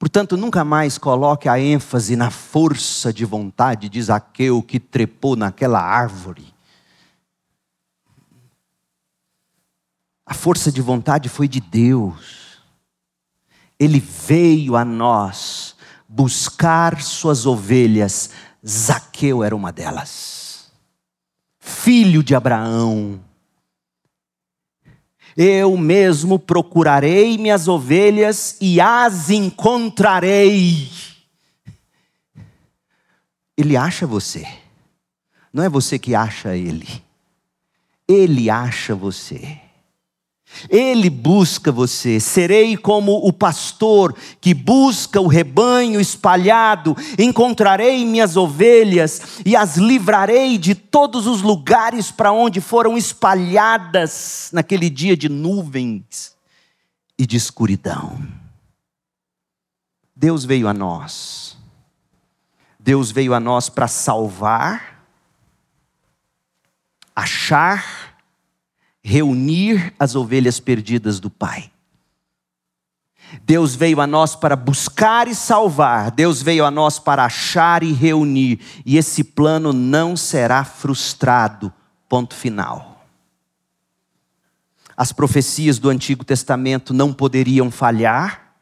Portanto, 0.06 0.38
nunca 0.38 0.63
mais 0.63 1.00
coloque 1.00 1.50
a 1.50 1.60
ênfase 1.60 2.15
na 2.15 2.30
força 2.30 3.12
de 3.12 3.26
vontade 3.26 3.89
de 3.89 4.00
Zaqueu 4.02 4.62
que 4.62 4.80
trepou 4.80 5.36
naquela 5.36 5.82
árvore. 5.82 6.54
A 10.23 10.34
força 10.36 10.71
de 10.71 10.82
vontade 10.82 11.27
foi 11.27 11.48
de 11.48 11.60
Deus 11.60 12.46
ele 13.79 14.00
veio 14.00 14.75
a 14.75 14.86
nós 14.86 15.75
buscar 16.08 17.02
suas 17.02 17.46
ovelhas. 17.46 18.29
Zaqueu 18.65 19.44
era 19.44 19.56
uma 19.56 19.71
delas. 19.71 20.71
Filho 21.60 22.23
de 22.23 22.34
Abraão. 22.36 23.19
Eu 25.36 25.75
mesmo 25.75 26.40
procurarei 26.40 27.38
minhas 27.38 27.67
ovelhas 27.67 28.58
e 28.62 28.79
as 28.79 29.29
encontrarei. 29.29 30.90
Ele 33.58 33.75
acha 33.75 34.08
você. 34.08 34.48
Não 35.52 35.63
é 35.63 35.69
você 35.69 36.00
que 36.00 36.15
acha 36.15 36.56
ele. 36.56 36.88
Ele 38.08 38.50
acha 38.50 38.96
você. 38.96 39.60
Ele 40.69 41.10
busca 41.10 41.71
você. 41.71 42.19
Serei 42.19 42.77
como 42.77 43.13
o 43.27 43.31
pastor 43.31 44.15
que 44.39 44.53
busca 44.53 45.19
o 45.19 45.27
rebanho 45.27 45.99
espalhado. 45.99 46.95
Encontrarei 47.17 48.06
minhas 48.06 48.37
ovelhas 48.37 49.39
e 49.45 49.56
as 49.56 49.77
livrarei 49.77 50.58
de 50.58 50.75
todos 50.75 51.27
os 51.27 51.41
lugares 51.41 52.12
para 52.12 52.31
onde 52.31 52.62
foram 52.62 52.97
espalhadas 52.97 54.49
naquele 54.53 54.89
dia 54.89 55.15
de 55.15 55.29
nuvens 55.29 56.35
e 57.17 57.25
de 57.25 57.37
escuridão. 57.37 58.17
Deus 60.15 60.45
veio 60.45 60.67
a 60.67 60.73
nós. 60.73 61.58
Deus 62.79 63.12
veio 63.12 63.33
a 63.33 63.39
nós 63.39 63.67
para 63.67 63.87
salvar, 63.87 65.03
achar, 67.15 68.15
reunir 69.08 69.93
as 69.99 70.15
ovelhas 70.15 70.60
perdidas 70.60 71.19
do 71.19 71.29
Pai. 71.29 71.69
Deus 73.43 73.75
veio 73.75 74.01
a 74.01 74.08
nós 74.08 74.35
para 74.35 74.56
buscar 74.56 75.27
e 75.27 75.35
salvar, 75.35 76.10
Deus 76.10 76.41
veio 76.41 76.65
a 76.65 76.71
nós 76.71 76.97
para 76.97 77.23
achar 77.23 77.83
e 77.83 77.93
reunir, 77.93 78.60
e 78.83 78.97
esse 78.97 79.23
plano 79.23 79.71
não 79.71 80.17
será 80.17 80.63
frustrado. 80.63 81.71
Ponto 82.10 82.33
final. 82.33 83.06
As 84.97 85.12
profecias 85.12 85.77
do 85.77 85.89
Antigo 85.89 86.23
Testamento 86.23 86.91
não 86.91 87.13
poderiam 87.13 87.69
falhar, 87.69 88.56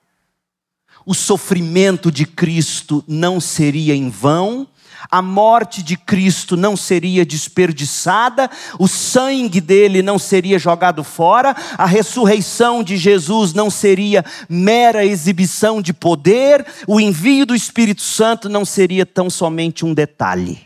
o 1.06 1.14
sofrimento 1.14 2.12
de 2.12 2.26
Cristo 2.26 3.02
não 3.08 3.40
seria 3.40 3.96
em 3.96 4.10
vão, 4.10 4.68
a 5.10 5.22
morte 5.22 5.82
de 5.84 5.98
Cristo 5.98 6.56
não 6.56 6.76
seria 6.76 7.26
desperdiçada, 7.26 8.50
o 8.80 8.88
sangue 8.88 9.62
dele 9.62 10.02
não 10.02 10.18
seria 10.20 10.60
jogado 10.60 11.04
fora, 11.04 11.56
a 11.78 11.86
ressurreição 11.86 12.84
de 12.84 12.98
Jesus 12.98 13.54
não 13.54 13.70
seria 13.70 14.26
mera 14.50 15.06
exibição 15.06 15.82
de 15.82 15.94
poder, 15.94 16.66
o 16.88 17.00
envio 17.00 17.46
do 17.46 17.56
Espírito 17.56 18.02
Santo 18.02 18.50
não 18.50 18.66
seria 18.66 19.06
tão 19.06 19.30
somente 19.30 19.86
um 19.86 19.94
detalhe. 19.94 20.66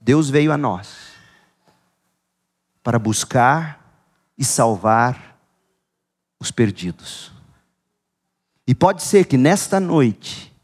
Deus 0.00 0.30
veio 0.30 0.52
a 0.52 0.56
nós 0.56 0.88
para 2.82 2.98
buscar 2.98 3.84
e 4.38 4.44
salvar 4.44 5.36
os 6.38 6.50
perdidos. 6.50 7.32
E 8.66 8.74
pode 8.74 9.02
ser 9.02 9.26
que 9.26 9.36
nesta 9.36 9.80
noite, 9.80 10.54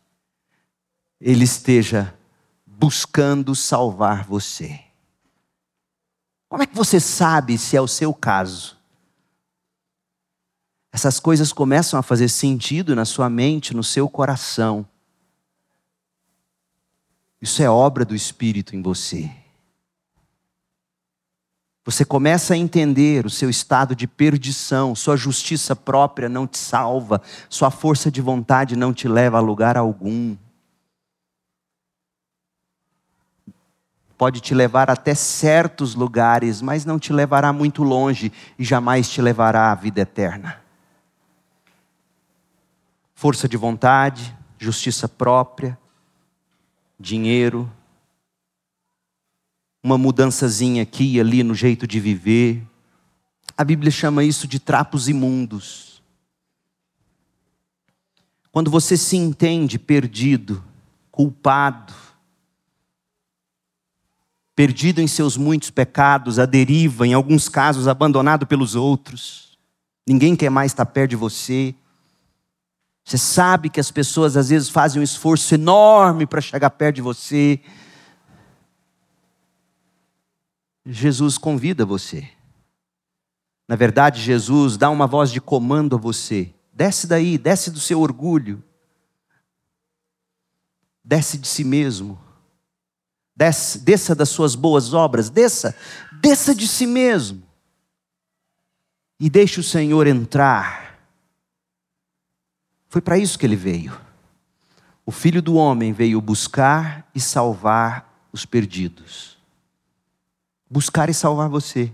ele 1.25 1.45
esteja 1.45 2.12
buscando 2.66 3.55
salvar 3.55 4.25
você. 4.25 4.81
Como 6.49 6.64
é 6.64 6.66
que 6.66 6.75
você 6.75 6.99
sabe 6.99 7.57
se 7.57 7.77
é 7.77 7.81
o 7.81 7.87
seu 7.87 8.12
caso? 8.12 8.77
Essas 10.93 11.20
coisas 11.20 11.53
começam 11.53 11.99
a 11.99 12.03
fazer 12.03 12.29
sentido 12.29 12.97
na 12.97 13.05
sua 13.05 13.31
mente, 13.31 13.75
no 13.75 13.85
seu 13.85 14.09
coração. 14.09 14.87
Isso 17.41 17.62
é 17.62 17.70
obra 17.70 18.05
do 18.05 18.14
Espírito 18.14 18.75
em 18.75 18.83
você. 18.83 19.31
Você 21.85 22.05
começa 22.05 22.55
a 22.55 22.57
entender 22.57 23.25
o 23.25 23.31
seu 23.31 23.49
estado 23.49 23.95
de 23.95 24.07
perdição, 24.07 24.95
sua 24.95 25.16
justiça 25.16 25.75
própria 25.75 26.29
não 26.29 26.47
te 26.47 26.59
salva, 26.59 27.23
sua 27.49 27.70
força 27.70 28.11
de 28.11 28.20
vontade 28.20 28.77
não 28.77 28.93
te 28.93 29.09
leva 29.09 29.39
a 29.39 29.41
lugar 29.41 29.77
algum. 29.77 30.37
Pode 34.23 34.41
te 34.41 34.55
levar 34.55 34.89
até 34.89 35.16
certos 35.16 35.97
lugares, 35.97 36.62
mas 36.62 36.85
não 36.85 36.97
te 36.97 37.12
levará 37.12 37.53
muito 37.53 37.83
longe 37.83 38.31
e 38.57 38.62
jamais 38.62 39.11
te 39.11 39.20
levará 39.20 39.73
à 39.73 39.75
vida 39.75 40.03
eterna. 40.03 40.62
Força 43.16 43.49
de 43.49 43.57
vontade, 43.57 44.33
justiça 44.57 45.09
própria, 45.09 45.77
dinheiro, 47.01 47.68
uma 49.83 49.99
mudançazinha 49.99 50.85
aqui 50.85 51.16
e 51.16 51.20
ali 51.20 51.43
no 51.43 51.53
jeito 51.53 51.85
de 51.85 51.99
viver. 51.99 52.64
A 53.59 53.64
Bíblia 53.64 53.91
chama 53.91 54.23
isso 54.23 54.47
de 54.47 54.61
trapos 54.61 55.09
imundos. 55.09 56.01
Quando 58.53 58.70
você 58.70 58.97
se 58.97 59.16
entende 59.16 59.81
perdido, 59.81 60.62
culpado, 61.11 62.12
perdido 64.55 65.01
em 65.01 65.07
seus 65.07 65.37
muitos 65.37 65.71
pecados, 65.71 66.39
à 66.39 66.47
deriva, 66.47 67.07
em 67.07 67.15
alguns 67.15 67.49
casos 67.49 67.89
abandonado 67.89 68.47
pelos 68.47 68.75
outros. 68.75 69.59
Ninguém 70.07 70.37
quer 70.37 70.51
mais 70.51 70.73
estar 70.73 70.87
perto 70.87 71.11
de 71.11 71.17
você. 71.17 71.75
Você 73.05 73.19
sabe 73.19 73.71
que 73.71 73.81
as 73.81 73.91
pessoas 73.91 74.37
às 74.37 74.51
vezes 74.51 74.69
fazem 74.69 75.01
um 75.01 75.05
esforço 75.05 75.55
enorme 75.55 76.27
para 76.27 76.41
chegar 76.41 76.71
perto 76.71 76.97
de 76.97 77.03
você. 77.03 77.61
Jesus 80.85 81.39
convida 81.39 81.85
você. 81.85 82.29
Na 83.69 83.77
verdade, 83.77 84.21
Jesus 84.21 84.77
dá 84.77 84.91
uma 84.91 85.07
voz 85.07 85.31
de 85.31 85.41
comando 85.41 85.97
a 85.97 85.99
você. 85.99 86.53
Desce 86.73 87.07
daí, 87.07 87.39
desce 87.39 87.71
do 87.71 87.81
seu 87.81 88.01
orgulho. 88.01 88.63
Desce 91.05 91.39
de 91.39 91.49
si 91.49 91.65
mesmo. 91.65 92.19
Desce, 93.35 93.78
desça 93.78 94.14
das 94.14 94.28
suas 94.28 94.55
boas 94.55 94.93
obras, 94.93 95.30
desça, 95.30 95.74
desça 96.20 96.55
de 96.55 96.68
si 96.68 96.87
mesmo. 96.87 97.43
E 99.18 99.30
deixe 99.30 99.61
o 99.61 99.62
Senhor 99.62 100.07
entrar. 100.07 100.99
Foi 102.89 103.01
para 103.01 103.16
isso 103.16 103.39
que 103.39 103.47
ele 103.47 103.57
veio. 103.57 103.99
O 105.05 105.11
filho 105.11 105.41
do 105.41 105.55
homem 105.55 105.93
veio 105.93 106.20
buscar 106.20 107.09
e 107.14 107.20
salvar 107.20 108.26
os 108.33 108.45
perdidos. 108.45 109.39
Buscar 110.70 111.09
e 111.09 111.14
salvar 111.14 111.49
você 111.49 111.93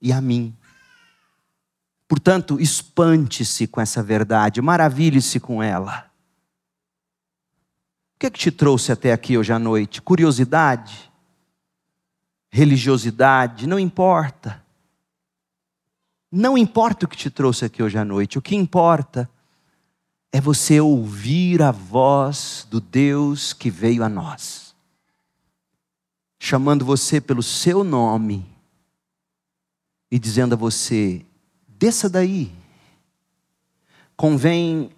e 0.00 0.12
a 0.12 0.20
mim. 0.20 0.54
Portanto, 2.08 2.60
espante-se 2.60 3.66
com 3.66 3.80
essa 3.80 4.02
verdade, 4.02 4.60
maravilhe-se 4.60 5.40
com 5.40 5.62
ela 5.62 6.11
que, 8.22 8.30
que 8.30 8.38
te 8.38 8.50
trouxe 8.52 8.92
até 8.92 9.12
aqui 9.12 9.36
hoje 9.36 9.52
à 9.52 9.58
noite? 9.58 10.00
Curiosidade? 10.00 11.10
Religiosidade? 12.50 13.66
Não 13.66 13.80
importa. 13.80 14.62
Não 16.30 16.56
importa 16.56 17.04
o 17.04 17.08
que 17.08 17.16
te 17.16 17.30
trouxe 17.30 17.64
aqui 17.64 17.82
hoje 17.82 17.98
à 17.98 18.04
noite, 18.04 18.38
o 18.38 18.42
que 18.42 18.54
importa 18.54 19.28
é 20.30 20.40
você 20.40 20.80
ouvir 20.80 21.62
a 21.62 21.70
voz 21.70 22.66
do 22.70 22.80
Deus 22.80 23.52
que 23.52 23.70
veio 23.70 24.02
a 24.02 24.08
nós, 24.08 24.74
chamando 26.38 26.84
você 26.84 27.20
pelo 27.20 27.42
seu 27.42 27.84
nome 27.84 28.46
e 30.10 30.18
dizendo 30.18 30.54
a 30.54 30.56
você: 30.56 31.26
desça 31.68 32.08
daí, 32.08 32.50
convém 34.16 34.90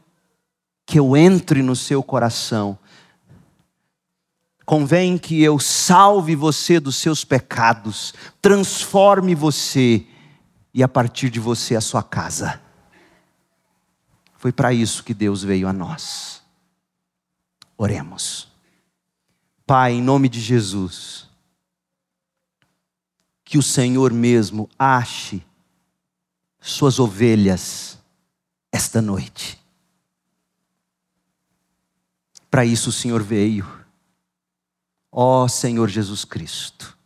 que 0.86 1.00
eu 1.00 1.16
entre 1.16 1.62
no 1.62 1.74
seu 1.74 2.02
coração 2.02 2.78
Convém 4.64 5.18
que 5.18 5.42
eu 5.42 5.58
salve 5.58 6.34
você 6.34 6.80
dos 6.80 6.96
seus 6.96 7.24
pecados, 7.24 8.14
transforme 8.40 9.34
você 9.34 10.06
e 10.72 10.82
a 10.82 10.88
partir 10.88 11.28
de 11.28 11.38
você 11.38 11.76
a 11.76 11.80
sua 11.80 12.02
casa. 12.02 12.60
Foi 14.36 14.52
para 14.52 14.72
isso 14.72 15.04
que 15.04 15.12
Deus 15.12 15.42
veio 15.42 15.68
a 15.68 15.72
nós. 15.72 16.42
Oremos. 17.76 18.48
Pai, 19.66 19.92
em 19.92 20.02
nome 20.02 20.28
de 20.28 20.40
Jesus, 20.40 21.28
que 23.44 23.58
o 23.58 23.62
Senhor 23.62 24.12
mesmo 24.12 24.68
ache 24.78 25.42
suas 26.60 26.98
ovelhas 26.98 27.98
esta 28.72 29.02
noite. 29.02 29.62
Para 32.50 32.64
isso 32.64 32.88
o 32.88 32.92
Senhor 32.92 33.22
veio 33.22 33.83
Ó 35.16 35.46
Senhor 35.46 35.88
Jesus 35.88 36.24
Cristo, 36.24 36.98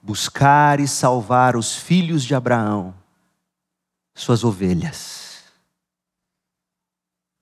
buscar 0.00 0.78
e 0.78 0.86
salvar 0.86 1.56
os 1.56 1.74
filhos 1.74 2.22
de 2.22 2.36
Abraão, 2.36 2.94
suas 4.14 4.44
ovelhas. 4.44 5.42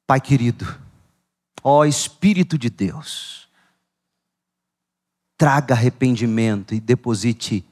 Pai 0.07 0.23
querido, 0.23 0.81
ó 1.63 1.85
Espírito 1.85 2.57
de 2.57 2.71
Deus, 2.71 3.47
traga 5.37 5.75
arrependimento 5.75 6.73
e 6.73 6.81
deposite 6.81 7.63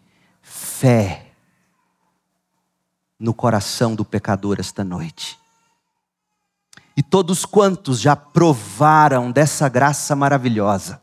fé 0.43 1.33
no 3.19 3.33
coração 3.33 3.95
do 3.95 4.05
pecador 4.05 4.59
esta 4.61 4.85
noite. 4.85 5.39
E 6.95 7.03
todos 7.03 7.47
quantos 7.47 7.99
já 7.99 8.15
provaram 8.15 9.33
dessa 9.33 9.67
graça 9.67 10.15
maravilhosa, 10.15 11.01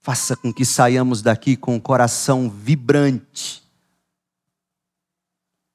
Faça 0.00 0.36
com 0.36 0.52
que 0.52 0.64
saiamos 0.64 1.20
daqui 1.20 1.56
com 1.56 1.76
o 1.76 1.80
coração 1.80 2.48
vibrante, 2.48 3.62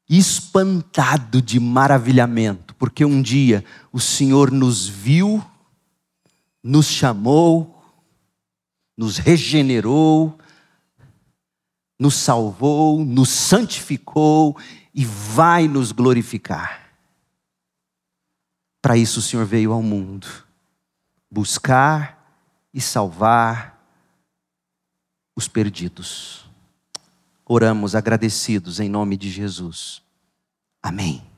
espantado 0.10 1.42
de 1.42 1.60
maravilhamento, 1.60 2.74
porque 2.76 3.06
um 3.06 3.22
dia 3.22 3.64
o 3.92 4.00
Senhor 4.00 4.52
nos 4.52 4.88
viu, 4.88 5.44
nos 6.64 6.88
chamou, 6.88 7.84
nos 8.98 9.18
regenerou, 9.18 10.38
nos 12.00 12.16
salvou, 12.16 13.06
nos 13.06 13.30
santificou 13.30 14.58
e 14.94 15.06
vai 15.06 15.68
nos 15.68 15.92
glorificar. 15.92 16.90
Para 18.82 18.98
isso 18.98 19.20
o 19.20 19.24
Senhor 19.24 19.46
veio 19.46 19.72
ao 19.72 19.82
mundo 19.82 20.28
buscar 21.30 22.16
e 22.74 22.80
salvar 22.80 23.75
os 25.36 25.48
perdidos. 25.48 26.46
Oramos 27.46 27.94
agradecidos 27.94 28.80
em 28.80 28.90
nome 28.90 29.18
de 29.18 29.30
Jesus. 29.30 30.02
Amém. 30.82 31.35